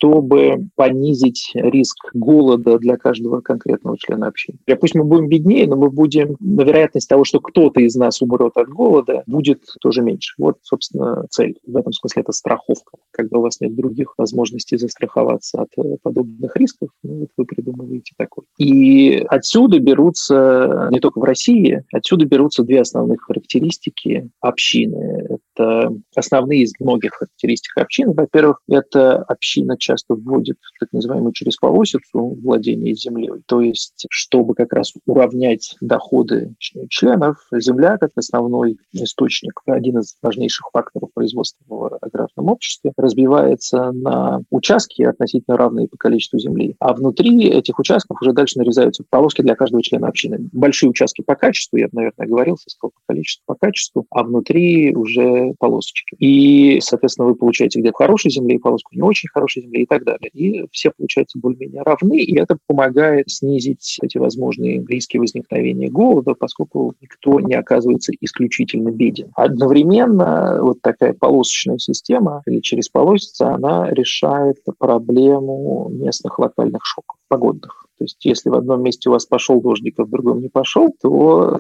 чтобы 0.03 0.67
понизить 0.75 1.53
риск 1.55 2.11
голода 2.12 2.79
для 2.79 2.97
каждого 2.97 3.41
конкретного 3.41 3.97
члена 3.97 4.27
общины. 4.27 4.59
Пусть 4.81 4.97
мы 4.97 5.05
будем 5.05 5.29
беднее, 5.29 5.69
но 5.69 5.77
мы 5.77 5.91
будем, 5.91 6.37
на 6.41 6.62
вероятность 6.62 7.09
того, 7.09 7.23
что 7.23 7.38
кто-то 7.38 7.81
из 7.81 7.95
нас 7.95 8.21
умрет 8.21 8.57
от 8.57 8.69
голода, 8.69 9.23
будет 9.27 9.62
тоже 9.81 10.03
меньше. 10.03 10.35
Вот, 10.38 10.57
собственно, 10.62 11.25
цель. 11.31 11.57
В 11.65 11.77
этом 11.77 11.93
смысле 11.93 12.23
это 12.23 12.33
страховка. 12.33 12.97
Когда 13.12 13.38
у 13.38 13.43
вас 13.43 13.61
нет 13.61 13.77
других 13.77 14.15
возможностей 14.19 14.77
застраховаться 14.77 15.62
от 15.62 15.69
э, 15.77 15.97
подобных 16.03 16.57
рисков, 16.57 16.88
ну, 17.05 17.21
вот 17.21 17.29
вы 17.37 17.45
придумываете 17.45 18.15
такой. 18.17 18.45
И 18.59 19.25
отсюда 19.29 19.79
берутся, 19.79 20.88
не 20.91 20.99
только 20.99 21.21
в 21.21 21.25
России, 21.25 21.85
отсюда 21.93 22.25
берутся 22.25 22.65
две 22.65 22.81
основных 22.81 23.23
характеристики 23.23 24.31
общины. 24.41 25.38
Это 25.55 25.93
основные 26.17 26.62
из 26.62 26.73
многих 26.79 27.12
характеристик 27.12 27.77
общины. 27.77 28.15
Во-первых, 28.15 28.61
эта 28.69 29.17
община 29.17 29.77
часто 29.77 30.15
вводит 30.15 30.57
так 30.81 30.91
называемую 30.93 31.33
через 31.33 31.57
полосицу 31.57 32.38
владение 32.43 32.95
землей. 32.95 33.43
То 33.47 33.61
есть, 33.61 34.07
чтобы 34.11 34.55
как 34.55 34.73
раз 34.73 34.93
уравнять 35.07 35.77
доходы 35.81 36.55
членов, 36.59 37.37
земля 37.53 37.99
как 37.99 38.11
основной 38.17 38.79
источник, 38.93 39.61
один 39.67 39.99
из 39.99 40.17
важнейших 40.23 40.69
факторов 40.73 41.02
производства 41.23 41.65
в 41.69 41.99
аграрном 42.01 42.49
обществе, 42.49 42.93
разбивается 42.97 43.93
на 43.93 44.43
участки 44.51 45.03
относительно 45.03 45.57
равные 45.57 45.87
по 45.87 45.97
количеству 45.97 46.39
земли. 46.41 46.75
А 46.81 46.95
внутри 46.95 47.49
этих 47.49 47.79
участков 47.79 48.21
уже 48.21 48.33
дальше 48.33 48.59
нарезаются 48.59 49.05
полоски 49.09 49.43
для 49.43 49.55
каждого 49.55 49.83
члена 49.83 50.09
общины. 50.09 50.49
Большие 50.53 50.91
участки 50.91 51.23
по 51.23 51.37
качеству, 51.37 51.77
я, 51.77 51.89
наверное, 51.93 52.27
говорил, 52.27 52.57
сказал 52.67 52.91
по 52.91 53.01
количеству, 53.13 53.45
по 53.47 53.55
качеству, 53.55 54.07
а 54.11 54.25
внутри 54.25 54.95
уже 54.97 55.55
полосочки. 55.61 56.17
И, 56.19 56.81
соответственно, 56.81 57.29
вы 57.29 57.37
получаете 57.37 57.79
где-то 57.81 57.97
хорошей 57.97 58.33
земли 58.33 58.59
полоску, 58.59 58.95
не 58.95 59.03
очень 59.03 59.29
хорошей 59.29 59.63
земли 59.63 59.83
и 59.83 59.87
так 59.87 60.05
далее. 60.05 60.29
И 60.33 60.67
все, 60.73 60.91
получается, 60.91 61.39
более-менее 61.39 61.83
равны, 61.83 62.19
и 62.19 62.37
это 62.37 62.59
помогает 62.67 63.31
снизить 63.31 63.99
эти 64.03 64.19
возможные 64.19 64.85
риски 64.85 65.19
возникновения 65.19 65.89
голода, 65.89 66.35
поскольку 66.35 66.95
никто 67.01 67.39
не 67.39 67.55
оказывается 67.55 68.13
исключительно 68.21 68.91
беден. 68.91 69.31
Одновременно 69.37 70.59
вот 70.63 70.81
такая 70.81 71.12
полосочная 71.12 71.79
система 71.79 72.42
или 72.46 72.61
через 72.61 72.88
полосица, 72.88 73.55
она 73.55 73.90
решает 73.90 74.57
проблему 74.79 75.88
местных 75.90 76.38
локальных 76.38 76.85
шоков 76.85 77.16
погодных. 77.29 77.82
То 78.03 78.05
есть 78.05 78.25
если 78.25 78.51
в 78.51 78.55
одном 78.55 78.83
месте 78.83 79.09
у 79.09 79.12
вас 79.12 79.27
пошел 79.27 79.61
дождик, 79.61 79.95
а 80.01 80.05
в 80.05 80.11
другом 80.11 80.41
не 80.41 80.49
пошел, 80.49 80.93
то 81.01 81.09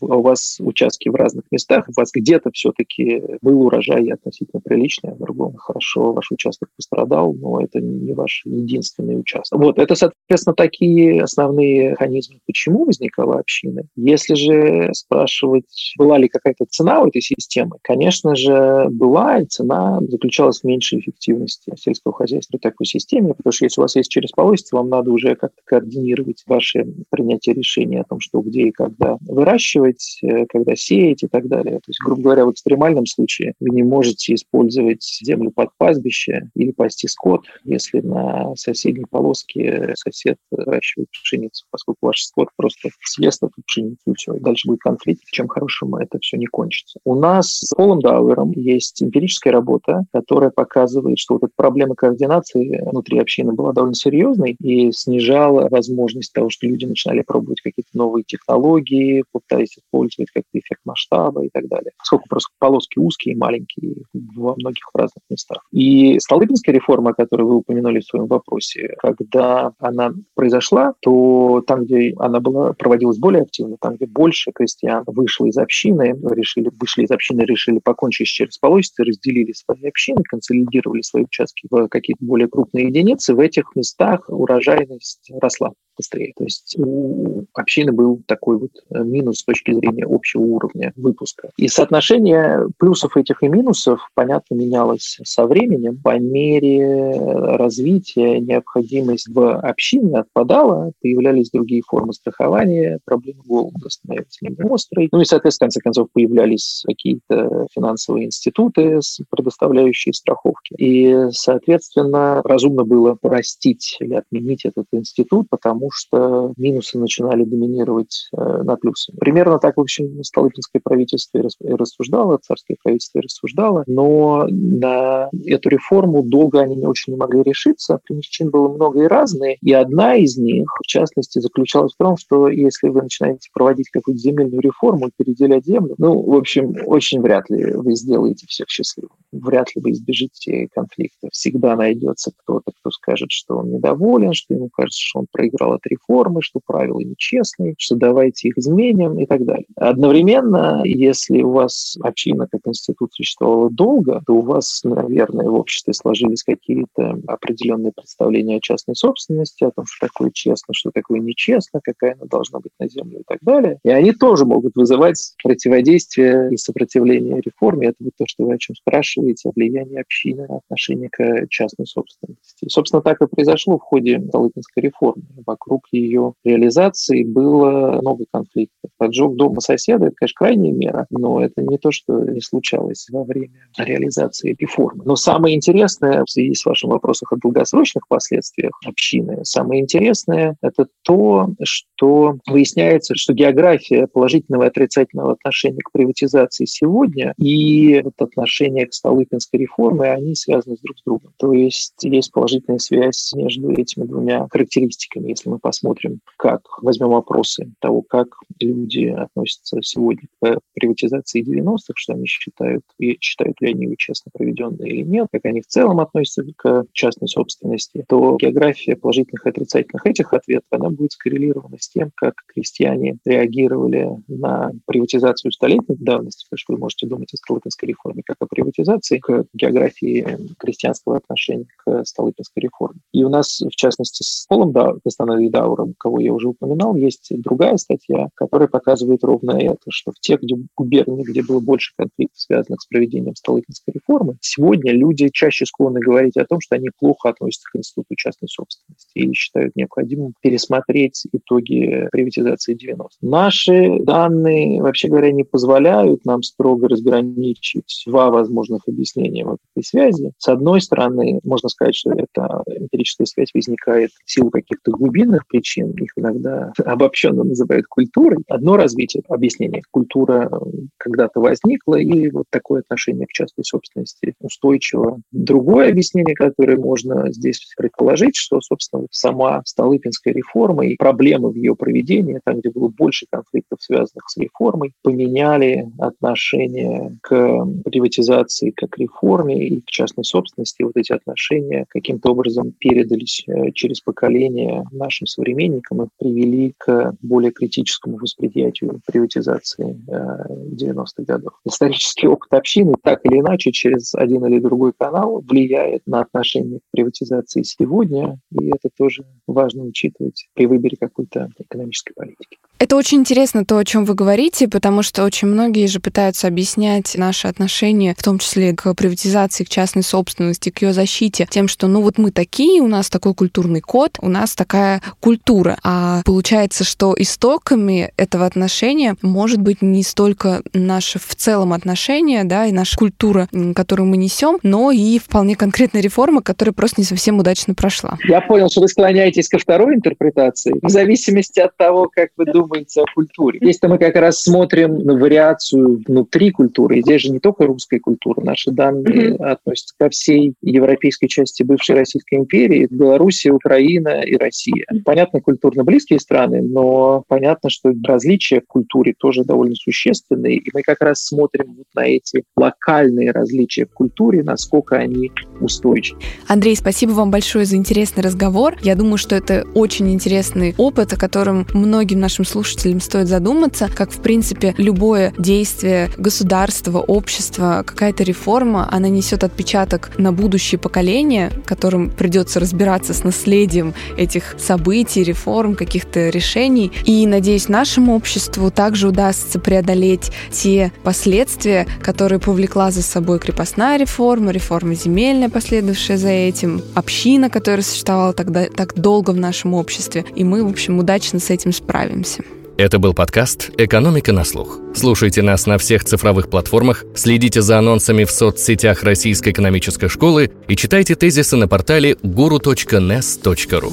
у 0.00 0.22
вас 0.22 0.58
участки 0.58 1.08
в 1.08 1.14
разных 1.14 1.44
местах, 1.52 1.88
у 1.88 1.92
вас 1.94 2.10
где-то 2.12 2.50
все-таки 2.52 3.22
был 3.42 3.62
урожай 3.62 4.08
относительно 4.08 4.60
приличный, 4.60 5.12
а 5.12 5.14
в 5.14 5.18
другом 5.18 5.54
хорошо 5.54 6.12
ваш 6.12 6.32
участок 6.32 6.68
пострадал, 6.76 7.32
но 7.32 7.60
это 7.60 7.80
не 7.80 8.12
ваш 8.12 8.42
единственный 8.44 9.20
участок. 9.20 9.60
Вот, 9.60 9.78
это, 9.78 9.94
соответственно, 9.94 10.56
такие 10.56 11.22
основные 11.22 11.90
механизмы, 11.90 12.40
почему 12.44 12.86
возникала 12.86 13.38
община. 13.38 13.82
Если 13.94 14.34
же 14.34 14.88
спрашивать, 14.94 15.94
была 15.96 16.18
ли 16.18 16.26
какая-то 16.26 16.64
цена 16.68 17.02
у 17.02 17.06
этой 17.06 17.22
системы, 17.22 17.76
конечно 17.82 18.34
же, 18.34 18.88
была, 18.90 19.38
и 19.38 19.46
цена 19.46 20.00
заключалась 20.08 20.62
в 20.62 20.64
меньшей 20.64 20.98
эффективности 20.98 21.72
сельского 21.76 22.12
хозяйства 22.12 22.58
в 22.58 22.60
такой 22.60 22.86
системе, 22.86 23.34
потому 23.34 23.52
что 23.52 23.64
если 23.64 23.80
у 23.80 23.84
вас 23.84 23.94
есть 23.94 24.10
через 24.10 24.32
полости, 24.32 24.74
вам 24.74 24.88
надо 24.88 25.12
уже 25.12 25.36
как-то 25.36 25.62
координировать 25.64 26.31
быть 26.32 26.42
ваше 26.46 26.86
принятие 27.10 27.54
решения 27.54 28.00
о 28.00 28.04
том, 28.04 28.20
что 28.20 28.40
где 28.40 28.62
и 28.68 28.70
когда 28.72 29.18
выращивать, 29.20 30.18
э, 30.22 30.46
когда 30.46 30.74
сеять 30.74 31.22
и 31.22 31.28
так 31.28 31.46
далее. 31.48 31.76
То 31.76 31.88
есть, 31.88 32.00
грубо 32.04 32.22
говоря, 32.22 32.46
в 32.46 32.52
экстремальном 32.52 33.06
случае 33.06 33.54
вы 33.60 33.70
не 33.70 33.82
можете 33.82 34.34
использовать 34.34 35.02
землю 35.22 35.50
под 35.50 35.70
пастбище 35.76 36.50
или 36.54 36.72
пасти 36.72 37.06
скот, 37.06 37.44
если 37.64 38.00
на 38.00 38.54
соседней 38.56 39.04
полоске 39.08 39.92
сосед 39.96 40.38
выращивает 40.50 41.10
пшеницу, 41.10 41.66
поскольку 41.70 42.06
ваш 42.06 42.22
скот 42.22 42.48
просто 42.56 42.88
съест 43.04 43.42
эту 43.42 43.54
пшеницу 43.66 44.00
и 44.06 44.14
все, 44.14 44.34
и 44.34 44.40
дальше 44.40 44.68
будет 44.68 44.80
конфликт, 44.80 45.22
чем 45.26 45.48
хорошим 45.48 45.94
это 45.96 46.18
все 46.20 46.36
не 46.36 46.46
кончится. 46.46 46.98
У 47.04 47.14
нас 47.14 47.58
с 47.58 47.74
Полом 47.74 48.00
Дауэром 48.00 48.52
есть 48.52 49.02
эмпирическая 49.02 49.52
работа, 49.52 50.04
которая 50.12 50.50
показывает, 50.50 51.18
что 51.18 51.34
вот 51.34 51.44
эта 51.44 51.52
проблема 51.56 51.94
координации 51.94 52.80
внутри 52.90 53.18
общины 53.18 53.52
была 53.52 53.72
довольно 53.72 53.94
серьезной 53.94 54.56
и 54.60 54.92
снижала 54.92 55.68
возможность 55.68 56.11
возможность 56.12 56.32
того, 56.32 56.50
что 56.50 56.66
люди 56.66 56.84
начинали 56.84 57.22
пробовать 57.22 57.60
какие-то 57.60 57.90
новые 57.94 58.24
технологии, 58.24 59.24
пытаясь 59.32 59.76
использовать 59.78 60.30
как-то 60.30 60.58
эффект 60.58 60.80
масштаба 60.84 61.44
и 61.44 61.48
так 61.50 61.66
далее. 61.68 61.92
Поскольку 61.98 62.28
просто 62.28 62.52
полоски 62.58 62.98
узкие 62.98 63.34
и 63.34 63.38
маленькие 63.38 63.94
во 64.12 64.54
многих 64.56 64.84
разных 64.94 65.22
местах. 65.30 65.64
И 65.72 66.18
Столыпинская 66.18 66.74
реформа, 66.74 67.12
которую 67.12 67.48
вы 67.48 67.56
упомянули 67.56 68.00
в 68.00 68.04
своем 68.04 68.26
вопросе, 68.26 68.94
когда 68.98 69.72
она 69.78 70.12
произошла, 70.34 70.94
то 71.00 71.62
там, 71.66 71.84
где 71.84 72.14
она 72.18 72.40
была, 72.40 72.72
проводилась 72.72 73.18
более 73.18 73.42
активно, 73.42 73.76
там, 73.80 73.96
где 73.96 74.06
больше 74.06 74.52
крестьян 74.52 75.04
вышло 75.06 75.46
из 75.46 75.56
общины, 75.56 76.14
решили, 76.30 76.70
вышли 76.78 77.04
из 77.04 77.10
общины, 77.10 77.42
решили 77.42 77.78
покончить 77.78 78.28
с 78.28 78.30
через 78.30 78.58
полосицей, 78.58 79.04
разделили 79.04 79.52
свои 79.52 79.88
общины, 79.88 80.22
консолидировали 80.24 81.02
свои 81.02 81.24
участки 81.24 81.66
в 81.70 81.88
какие-то 81.88 82.24
более 82.24 82.48
крупные 82.48 82.86
единицы, 82.86 83.34
в 83.34 83.40
этих 83.40 83.74
местах 83.74 84.24
урожайность 84.28 85.30
росла 85.40 85.72
быстрее. 85.96 86.32
То 86.36 86.44
есть 86.44 86.76
у 86.78 87.44
общины 87.54 87.92
был 87.92 88.22
такой 88.26 88.58
вот 88.58 88.70
э, 88.90 89.02
минус 89.02 89.38
с 89.38 89.44
точки 89.44 89.72
зрения 89.72 90.06
общего 90.08 90.42
уровня 90.42 90.92
выпуска. 90.96 91.50
И 91.56 91.68
соотношение 91.68 92.68
плюсов 92.78 93.16
этих 93.16 93.42
и 93.42 93.48
минусов, 93.48 94.00
понятно, 94.14 94.54
менялось 94.54 95.18
со 95.24 95.46
временем. 95.46 96.00
По 96.02 96.18
мере 96.18 97.12
развития 97.56 98.40
необходимость 98.40 99.28
в 99.28 99.58
общине 99.58 100.20
отпадала, 100.20 100.92
появлялись 101.00 101.50
другие 101.50 101.82
формы 101.86 102.12
страхования, 102.12 102.98
проблемы 103.04 103.42
голода 103.44 103.88
становились 103.88 104.38
менее 104.40 104.66
острой. 104.72 105.08
Ну 105.12 105.20
и, 105.20 105.24
соответственно, 105.24 105.68
в 105.68 105.72
конце 105.72 105.80
концов, 105.80 106.08
появлялись 106.12 106.82
какие-то 106.86 107.66
финансовые 107.74 108.26
институты, 108.26 109.00
предоставляющие 109.30 110.12
страховки. 110.12 110.74
И, 110.78 111.28
соответственно, 111.30 112.42
разумно 112.44 112.84
было 112.84 113.14
простить 113.14 113.96
или 114.00 114.14
отменить 114.14 114.64
этот 114.64 114.86
институт, 114.92 115.46
потому 115.50 115.90
что 115.92 116.52
минусы 116.56 116.98
начинали 116.98 117.44
доминировать 117.44 118.28
э, 118.32 118.62
над 118.62 118.80
плюсами. 118.80 119.16
Примерно 119.18 119.58
так, 119.58 119.76
в 119.76 119.80
общем, 119.80 120.22
Столыпинское 120.22 120.80
правительство 120.82 121.38
и 121.38 121.72
рассуждало, 121.74 122.38
царское 122.42 122.76
правительство 122.82 123.18
и 123.18 123.22
рассуждало, 123.22 123.84
но 123.86 124.46
на 124.48 125.28
эту 125.46 125.68
реформу 125.68 126.22
долго 126.22 126.60
они 126.60 126.76
не 126.76 126.86
очень 126.86 127.12
не 127.12 127.18
могли 127.18 127.42
решиться. 127.42 128.00
Причин 128.04 128.50
было 128.50 128.68
много 128.68 129.04
и 129.04 129.06
разные, 129.06 129.56
и 129.60 129.72
одна 129.72 130.16
из 130.16 130.36
них, 130.36 130.68
в 130.82 130.86
частности, 130.86 131.38
заключалась 131.38 131.94
в 131.94 131.98
том, 131.98 132.16
что 132.16 132.48
если 132.48 132.88
вы 132.88 133.02
начинаете 133.02 133.48
проводить 133.52 133.90
какую-то 133.90 134.18
земельную 134.18 134.60
реформу, 134.60 135.10
переделять 135.16 135.66
землю, 135.66 135.94
ну, 135.98 136.20
в 136.22 136.34
общем, 136.34 136.74
очень 136.86 137.20
вряд 137.20 137.48
ли 137.50 137.74
вы 137.74 137.94
сделаете 137.94 138.46
всех 138.46 138.68
счастливыми. 138.68 139.12
Вряд 139.32 139.74
ли 139.74 139.82
вы 139.82 139.90
избежите 139.92 140.68
конфликта. 140.72 141.28
Всегда 141.32 141.76
найдется 141.76 142.32
кто-то, 142.36 142.72
кто 142.80 142.90
скажет, 142.90 143.30
что 143.30 143.58
он 143.58 143.72
недоволен, 143.72 144.32
что 144.32 144.54
ему 144.54 144.68
кажется, 144.70 145.00
что 145.00 145.20
он 145.20 145.26
проиграл 145.30 145.71
от 145.74 145.86
реформы, 145.86 146.42
что 146.42 146.60
правила 146.64 147.00
нечестные, 147.00 147.74
что 147.78 147.96
давайте 147.96 148.48
их 148.48 148.58
изменим 148.58 149.18
и 149.18 149.26
так 149.26 149.44
далее. 149.44 149.66
Одновременно, 149.76 150.82
если 150.84 151.42
у 151.42 151.52
вас 151.52 151.96
община 152.00 152.46
как 152.50 152.60
институт 152.66 153.12
существовала 153.12 153.70
долго, 153.70 154.22
то 154.26 154.34
у 154.34 154.40
вас, 154.40 154.80
наверное, 154.84 155.48
в 155.48 155.54
обществе 155.54 155.92
сложились 155.92 156.42
какие-то 156.42 157.18
определенные 157.26 157.92
представления 157.92 158.56
о 158.56 158.60
частной 158.60 158.94
собственности, 158.94 159.64
о 159.64 159.70
том, 159.70 159.84
что 159.86 160.06
такое 160.06 160.30
честно, 160.32 160.74
что 160.74 160.90
такое 160.90 161.20
нечестно, 161.20 161.80
какая 161.82 162.14
она 162.14 162.26
должна 162.26 162.60
быть 162.60 162.72
на 162.78 162.88
земле 162.88 163.20
и 163.20 163.24
так 163.26 163.38
далее. 163.42 163.78
И 163.84 163.90
они 163.90 164.12
тоже 164.12 164.44
могут 164.44 164.76
вызывать 164.76 165.34
противодействие 165.42 166.52
и 166.52 166.56
сопротивление 166.56 167.40
реформе. 167.40 167.88
Это 167.88 167.96
вот 168.00 168.12
то, 168.16 168.24
что 168.26 168.44
вы 168.44 168.54
о 168.54 168.58
чем 168.58 168.76
спрашиваете, 168.76 169.48
о 169.48 169.52
влиянии 169.54 170.00
общины 170.00 170.46
на 170.48 170.56
отношение 170.58 171.08
к 171.10 171.46
частной 171.48 171.86
собственности. 171.86 172.64
И, 172.64 172.68
собственно, 172.68 173.02
так 173.02 173.20
и 173.22 173.26
произошло 173.26 173.78
в 173.78 173.82
ходе 173.82 174.20
Столыпинской 174.28 174.82
реформы. 174.82 175.22
вокруг 175.46 175.61
ее 175.92 176.34
реализации 176.44 177.24
было 177.24 178.00
много 178.00 178.24
конфликтов. 178.32 178.90
Поджог 178.98 179.36
дома 179.36 179.60
соседа– 179.60 180.06
это, 180.06 180.14
конечно, 180.16 180.34
крайняя 180.36 180.72
мера, 180.72 181.06
но 181.10 181.42
это 181.42 181.62
не 181.62 181.78
то, 181.78 181.90
что 181.90 182.20
не 182.24 182.40
случалось 182.40 183.06
во 183.10 183.24
время 183.24 183.68
реализации 183.78 184.56
реформы. 184.58 185.02
Но 185.04 185.16
самое 185.16 185.56
интересное 185.56 186.24
в 186.24 186.30
связи 186.30 186.54
с 186.54 186.64
вашим 186.64 186.90
вопросом 186.90 187.28
о 187.30 187.36
долгосрочных 187.36 188.06
последствиях 188.08 188.72
общины, 188.84 189.40
самое 189.44 189.82
интересное– 189.82 190.56
это 190.62 190.86
то, 191.02 191.48
что 191.62 192.36
выясняется, 192.46 193.14
что 193.14 193.32
география 193.32 194.06
положительного 194.06 194.64
и 194.64 194.66
отрицательного 194.68 195.32
отношения 195.32 195.80
к 195.80 195.92
приватизации 195.92 196.64
сегодня 196.64 197.34
и 197.38 198.00
вот 198.02 198.14
отношение 198.18 198.86
к 198.86 198.94
Столыпинской 198.94 199.60
реформе, 199.60 200.10
они 200.10 200.34
связаны 200.34 200.76
друг 200.82 200.98
с 200.98 201.02
другом. 201.04 201.32
То 201.38 201.52
есть 201.52 201.94
есть 202.02 202.32
положительная 202.32 202.78
связь 202.78 203.32
между 203.34 203.70
этими 203.72 204.04
двумя 204.04 204.46
характеристиками. 204.50 205.28
Если 205.28 205.50
мы 205.52 205.58
посмотрим, 205.58 206.20
как 206.38 206.62
возьмем 206.80 207.12
опросы 207.14 207.72
того, 207.78 208.02
как 208.02 208.28
люди 208.58 209.06
относятся 209.06 209.78
сегодня 209.82 210.28
к 210.40 210.58
приватизации 210.74 211.42
90-х, 211.42 211.92
что 211.94 212.14
они 212.14 212.26
считают, 212.26 212.84
и 212.98 213.18
считают 213.20 213.60
ли 213.60 213.72
они 213.72 213.84
ее 213.84 213.96
честно 213.98 214.30
проведенной 214.32 214.88
или 214.88 215.02
нет, 215.02 215.28
как 215.30 215.44
они 215.44 215.60
в 215.60 215.66
целом 215.66 216.00
относятся 216.00 216.44
к 216.56 216.86
частной 216.92 217.28
собственности, 217.28 218.04
то 218.08 218.36
география 218.40 218.96
положительных 218.96 219.44
и 219.44 219.48
отрицательных 219.50 220.06
этих 220.06 220.32
ответов, 220.32 220.66
она 220.70 220.88
будет 220.88 221.12
скоррелирована 221.12 221.76
с 221.78 221.88
тем, 221.88 222.10
как 222.14 222.34
крестьяне 222.46 223.18
реагировали 223.24 224.10
на 224.28 224.72
приватизацию 224.86 225.52
столетней 225.52 225.96
давности, 225.96 226.46
потому 226.46 226.58
что 226.58 226.72
вы 226.72 226.78
можете 226.78 227.06
думать 227.06 227.34
о 227.34 227.36
Столыпинской 227.36 227.88
реформе 227.88 228.22
как 228.24 228.36
о 228.40 228.46
приватизации, 228.46 229.18
к 229.18 229.44
географии 229.52 230.26
крестьянского 230.58 231.18
отношения 231.18 231.66
к 231.84 232.04
Столыпинской 232.04 232.62
реформе. 232.62 233.00
И 233.12 233.22
у 233.22 233.28
нас, 233.28 233.60
в 233.60 233.76
частности, 233.76 234.22
с 234.22 234.46
Полом 234.48 234.72
да, 234.72 234.94
Костаной 235.42 235.50
Дауром, 235.50 235.94
кого 235.98 236.20
я 236.20 236.32
уже 236.32 236.48
упоминал, 236.48 236.94
есть 236.96 237.32
другая 237.38 237.76
статья, 237.76 238.28
которая 238.34 238.68
показывает 238.68 239.24
ровно 239.24 239.52
это, 239.52 239.90
что 239.90 240.12
в 240.12 240.20
тех 240.20 240.40
где, 240.40 240.56
губерниях, 240.76 241.28
где 241.28 241.42
было 241.42 241.60
больше 241.60 241.92
конфликтов, 241.96 242.38
связанных 242.38 242.80
с 242.80 242.86
проведением 242.86 243.34
Столыпинской 243.34 243.94
реформы, 243.94 244.36
сегодня 244.40 244.92
люди 244.92 245.28
чаще 245.32 245.66
склонны 245.66 246.00
говорить 246.00 246.36
о 246.36 246.44
том, 246.44 246.60
что 246.60 246.76
они 246.76 246.90
плохо 246.98 247.30
относятся 247.30 247.68
к 247.72 247.76
институту 247.76 248.14
частной 248.16 248.48
собственности 248.48 249.18
и 249.18 249.32
считают 249.32 249.76
необходимым 249.76 250.34
пересмотреть 250.40 251.26
итоги 251.32 252.08
приватизации 252.10 252.74
90 252.74 253.18
Наши 253.22 253.98
данные, 254.00 254.82
вообще 254.82 255.08
говоря, 255.08 255.32
не 255.32 255.44
позволяют 255.44 256.24
нам 256.24 256.42
строго 256.42 256.88
разграничить 256.88 258.04
два 258.06 258.30
возможных 258.30 258.82
объяснения 258.88 259.44
вот 259.44 259.58
этой 259.74 259.84
связи. 259.84 260.32
С 260.38 260.48
одной 260.48 260.80
стороны, 260.80 261.40
можно 261.44 261.68
сказать, 261.68 261.94
что 261.94 262.12
эта 262.12 262.62
эмпирическая 262.66 263.26
связь 263.26 263.50
возникает 263.54 264.10
в 264.24 264.30
силу 264.30 264.50
каких-то 264.50 264.92
глубинных 265.32 265.46
причин, 265.46 265.90
их 265.92 266.10
иногда 266.16 266.72
обобщенно 266.84 267.44
называют 267.44 267.86
культурой. 267.86 268.38
Одно 268.48 268.76
развитие, 268.76 269.22
объяснение, 269.28 269.82
культура 269.90 270.48
э, 270.50 270.56
когда-то 270.98 271.40
возникла, 271.40 271.96
и 271.96 272.30
вот 272.30 272.44
такое 272.50 272.80
отношение 272.80 273.26
к 273.26 273.32
частной 273.32 273.64
собственности 273.64 274.34
устойчиво. 274.40 275.20
Другое 275.32 275.90
объяснение, 275.90 276.34
которое 276.34 276.76
можно 276.76 277.32
здесь 277.32 277.66
предположить, 277.76 278.36
что, 278.36 278.60
собственно, 278.60 279.06
сама 279.10 279.62
Столыпинская 279.64 280.34
реформа 280.34 280.86
и 280.86 280.96
проблемы 280.96 281.50
в 281.50 281.54
ее 281.54 281.74
проведении, 281.74 282.40
там, 282.44 282.60
где 282.60 282.70
было 282.70 282.88
больше 282.88 283.26
конфликтов, 283.30 283.82
связанных 283.82 284.28
с 284.28 284.36
реформой, 284.36 284.92
поменяли 285.02 285.90
отношение 285.98 287.18
к 287.22 287.66
приватизации 287.84 288.70
как 288.70 288.98
реформе 288.98 289.66
и 289.66 289.80
к 289.80 289.86
частной 289.86 290.24
собственности. 290.24 290.82
Вот 290.82 290.96
эти 290.96 291.12
отношения 291.12 291.86
каким-то 291.88 292.30
образом 292.30 292.72
передались 292.78 293.44
э, 293.46 293.72
через 293.72 294.00
поколение 294.00 294.84
нашим 294.90 295.21
современникам 295.26 296.02
и 296.02 296.08
привели 296.18 296.74
к 296.78 297.14
более 297.22 297.52
критическому 297.52 298.16
восприятию 298.16 299.00
приватизации 299.06 299.96
90-х 300.08 301.12
э, 301.18 301.24
годов. 301.24 301.52
Исторический 301.64 302.26
опыт 302.26 302.52
общины 302.52 302.94
так 303.02 303.20
или 303.24 303.40
иначе 303.40 303.72
через 303.72 304.14
один 304.14 304.44
или 304.46 304.58
другой 304.58 304.92
канал 304.96 305.40
влияет 305.40 306.02
на 306.06 306.20
отношение 306.20 306.80
к 306.80 306.90
приватизации 306.90 307.62
сегодня, 307.62 308.38
и 308.50 308.66
это 308.68 308.88
тоже 308.96 309.24
важно 309.46 309.84
учитывать 309.84 310.48
при 310.54 310.66
выборе 310.66 310.96
какой-то 310.98 311.50
экономической 311.58 312.14
политики. 312.14 312.58
Это 312.82 312.96
очень 312.96 313.18
интересно 313.18 313.64
то, 313.64 313.78
о 313.78 313.84
чем 313.84 314.04
вы 314.04 314.14
говорите, 314.14 314.66
потому 314.66 315.04
что 315.04 315.22
очень 315.22 315.46
многие 315.46 315.86
же 315.86 316.00
пытаются 316.00 316.48
объяснять 316.48 317.14
наши 317.16 317.46
отношения, 317.46 318.12
в 318.18 318.24
том 318.24 318.40
числе 318.40 318.72
к 318.72 318.92
приватизации, 318.94 319.62
к 319.62 319.68
частной 319.68 320.02
собственности, 320.02 320.70
к 320.70 320.82
ее 320.82 320.92
защите, 320.92 321.46
тем, 321.48 321.68
что 321.68 321.86
ну 321.86 322.02
вот 322.02 322.18
мы 322.18 322.32
такие, 322.32 322.82
у 322.82 322.88
нас 322.88 323.08
такой 323.08 323.34
культурный 323.34 323.82
код, 323.82 324.18
у 324.20 324.28
нас 324.28 324.56
такая 324.56 325.00
культура. 325.20 325.78
А 325.84 326.22
получается, 326.24 326.82
что 326.82 327.14
истоками 327.16 328.12
этого 328.16 328.46
отношения 328.46 329.14
может 329.22 329.60
быть 329.60 329.80
не 329.80 330.02
столько 330.02 330.62
наше 330.72 331.20
в 331.20 331.36
целом 331.36 331.72
отношение, 331.74 332.42
да, 332.42 332.66
и 332.66 332.72
наша 332.72 332.96
культура, 332.96 333.48
которую 333.76 334.08
мы 334.08 334.16
несем, 334.16 334.58
но 334.64 334.90
и 334.90 335.20
вполне 335.20 335.54
конкретная 335.54 336.02
реформа, 336.02 336.42
которая 336.42 336.72
просто 336.72 337.00
не 337.00 337.04
совсем 337.04 337.38
удачно 337.38 337.74
прошла. 337.74 338.18
Я 338.24 338.40
понял, 338.40 338.68
что 338.68 338.80
вы 338.80 338.88
склоняетесь 338.88 339.48
ко 339.48 339.58
второй 339.58 339.94
интерпретации, 339.94 340.74
в 340.82 340.88
зависимости 340.88 341.60
от 341.60 341.76
того, 341.76 342.10
как 342.12 342.30
вы 342.36 342.46
думаете, 342.46 342.71
задумывается 342.72 343.02
о 343.02 343.04
культуре. 343.14 343.58
Если 343.62 343.86
мы 343.86 343.98
как 343.98 344.16
раз 344.16 344.42
смотрим 344.42 344.98
на 344.98 345.14
вариацию 345.14 346.02
внутри 346.06 346.50
культуры, 346.50 346.98
и 346.98 347.02
здесь 347.02 347.22
же 347.22 347.30
не 347.30 347.38
только 347.38 347.66
русская 347.66 348.00
культура, 348.00 348.40
наши 348.42 348.70
данные 348.70 349.30
mm-hmm. 349.30 349.44
относятся 349.44 349.94
ко 349.98 350.08
всей 350.10 350.54
европейской 350.62 351.26
части 351.26 351.62
бывшей 351.62 351.96
Российской 351.96 352.36
империи, 352.36 352.88
Белоруссия, 352.90 353.52
Украина 353.52 354.22
и 354.22 354.36
Россия. 354.36 354.86
Понятно, 355.04 355.40
культурно 355.40 355.84
близкие 355.84 356.18
страны, 356.18 356.62
но 356.62 357.24
понятно, 357.28 357.70
что 357.70 357.92
различия 358.04 358.60
в 358.60 358.66
культуре 358.66 359.14
тоже 359.16 359.44
довольно 359.44 359.74
существенные, 359.74 360.56
и 360.56 360.70
мы 360.72 360.82
как 360.82 361.00
раз 361.00 361.24
смотрим 361.24 361.74
вот 361.76 361.86
на 361.94 362.06
эти 362.06 362.44
локальные 362.56 363.32
различия 363.32 363.86
в 363.86 363.92
культуре, 363.92 364.42
насколько 364.42 364.96
они 364.96 365.30
устойчивы. 365.64 366.20
Андрей, 366.46 366.76
спасибо 366.76 367.12
вам 367.12 367.30
большое 367.30 367.64
за 367.64 367.76
интересный 367.76 368.22
разговор. 368.22 368.76
Я 368.82 368.94
думаю, 368.94 369.18
что 369.18 369.34
это 369.34 369.66
очень 369.74 370.12
интересный 370.12 370.74
опыт, 370.76 371.12
о 371.12 371.16
котором 371.16 371.66
многим 371.72 372.20
нашим 372.20 372.44
слушателям 372.44 373.00
стоит 373.00 373.28
задуматься, 373.28 373.88
как, 373.94 374.10
в 374.12 374.20
принципе, 374.20 374.74
любое 374.78 375.32
действие 375.38 376.10
государства, 376.16 376.98
общества, 376.98 377.82
какая-то 377.86 378.24
реформа, 378.24 378.88
она 378.90 379.08
несет 379.08 379.44
отпечаток 379.44 380.10
на 380.18 380.32
будущее 380.32 380.78
поколение, 380.78 381.50
которым 381.64 382.10
придется 382.10 382.60
разбираться 382.60 383.14
с 383.14 383.24
наследием 383.24 383.94
этих 384.16 384.54
событий, 384.58 385.22
реформ, 385.22 385.74
каких-то 385.74 386.28
решений. 386.28 386.92
И, 387.04 387.26
надеюсь, 387.26 387.68
нашему 387.68 388.14
обществу 388.14 388.70
также 388.70 389.08
удастся 389.08 389.58
преодолеть 389.58 390.30
те 390.50 390.92
последствия, 391.02 391.86
которые 392.02 392.38
повлекла 392.38 392.90
за 392.90 393.02
собой 393.02 393.38
крепостная 393.38 393.96
реформа, 393.98 394.50
реформа 394.50 394.94
земельная, 394.94 395.48
последовавшая 395.52 396.16
за 396.16 396.30
этим, 396.30 396.82
община, 396.94 397.50
которая 397.50 397.82
существовала 397.82 398.32
тогда 398.32 398.66
так 398.66 398.94
долго 398.94 399.30
в 399.30 399.36
нашем 399.36 399.74
обществе. 399.74 400.24
И 400.34 400.44
мы, 400.44 400.64
в 400.64 400.68
общем, 400.68 400.98
удачно 400.98 401.38
с 401.38 401.50
этим 401.50 401.72
справимся. 401.72 402.42
Это 402.78 402.98
был 402.98 403.12
подкаст 403.12 403.70
«Экономика 403.76 404.32
на 404.32 404.44
слух». 404.44 404.78
Слушайте 404.94 405.42
нас 405.42 405.66
на 405.66 405.76
всех 405.78 406.04
цифровых 406.04 406.48
платформах, 406.48 407.04
следите 407.14 407.60
за 407.60 407.78
анонсами 407.78 408.24
в 408.24 408.30
соцсетях 408.30 409.02
Российской 409.02 409.50
экономической 409.50 410.08
школы 410.08 410.50
и 410.68 410.74
читайте 410.74 411.14
тезисы 411.14 411.56
на 411.56 411.68
портале 411.68 412.14
guru.nes.ru. 412.22 413.92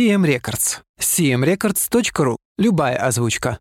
CM 0.00 0.24
Records. 0.24 0.80
cmrecords.ru. 0.98 2.36
Любая 2.56 2.96
озвучка. 2.96 3.58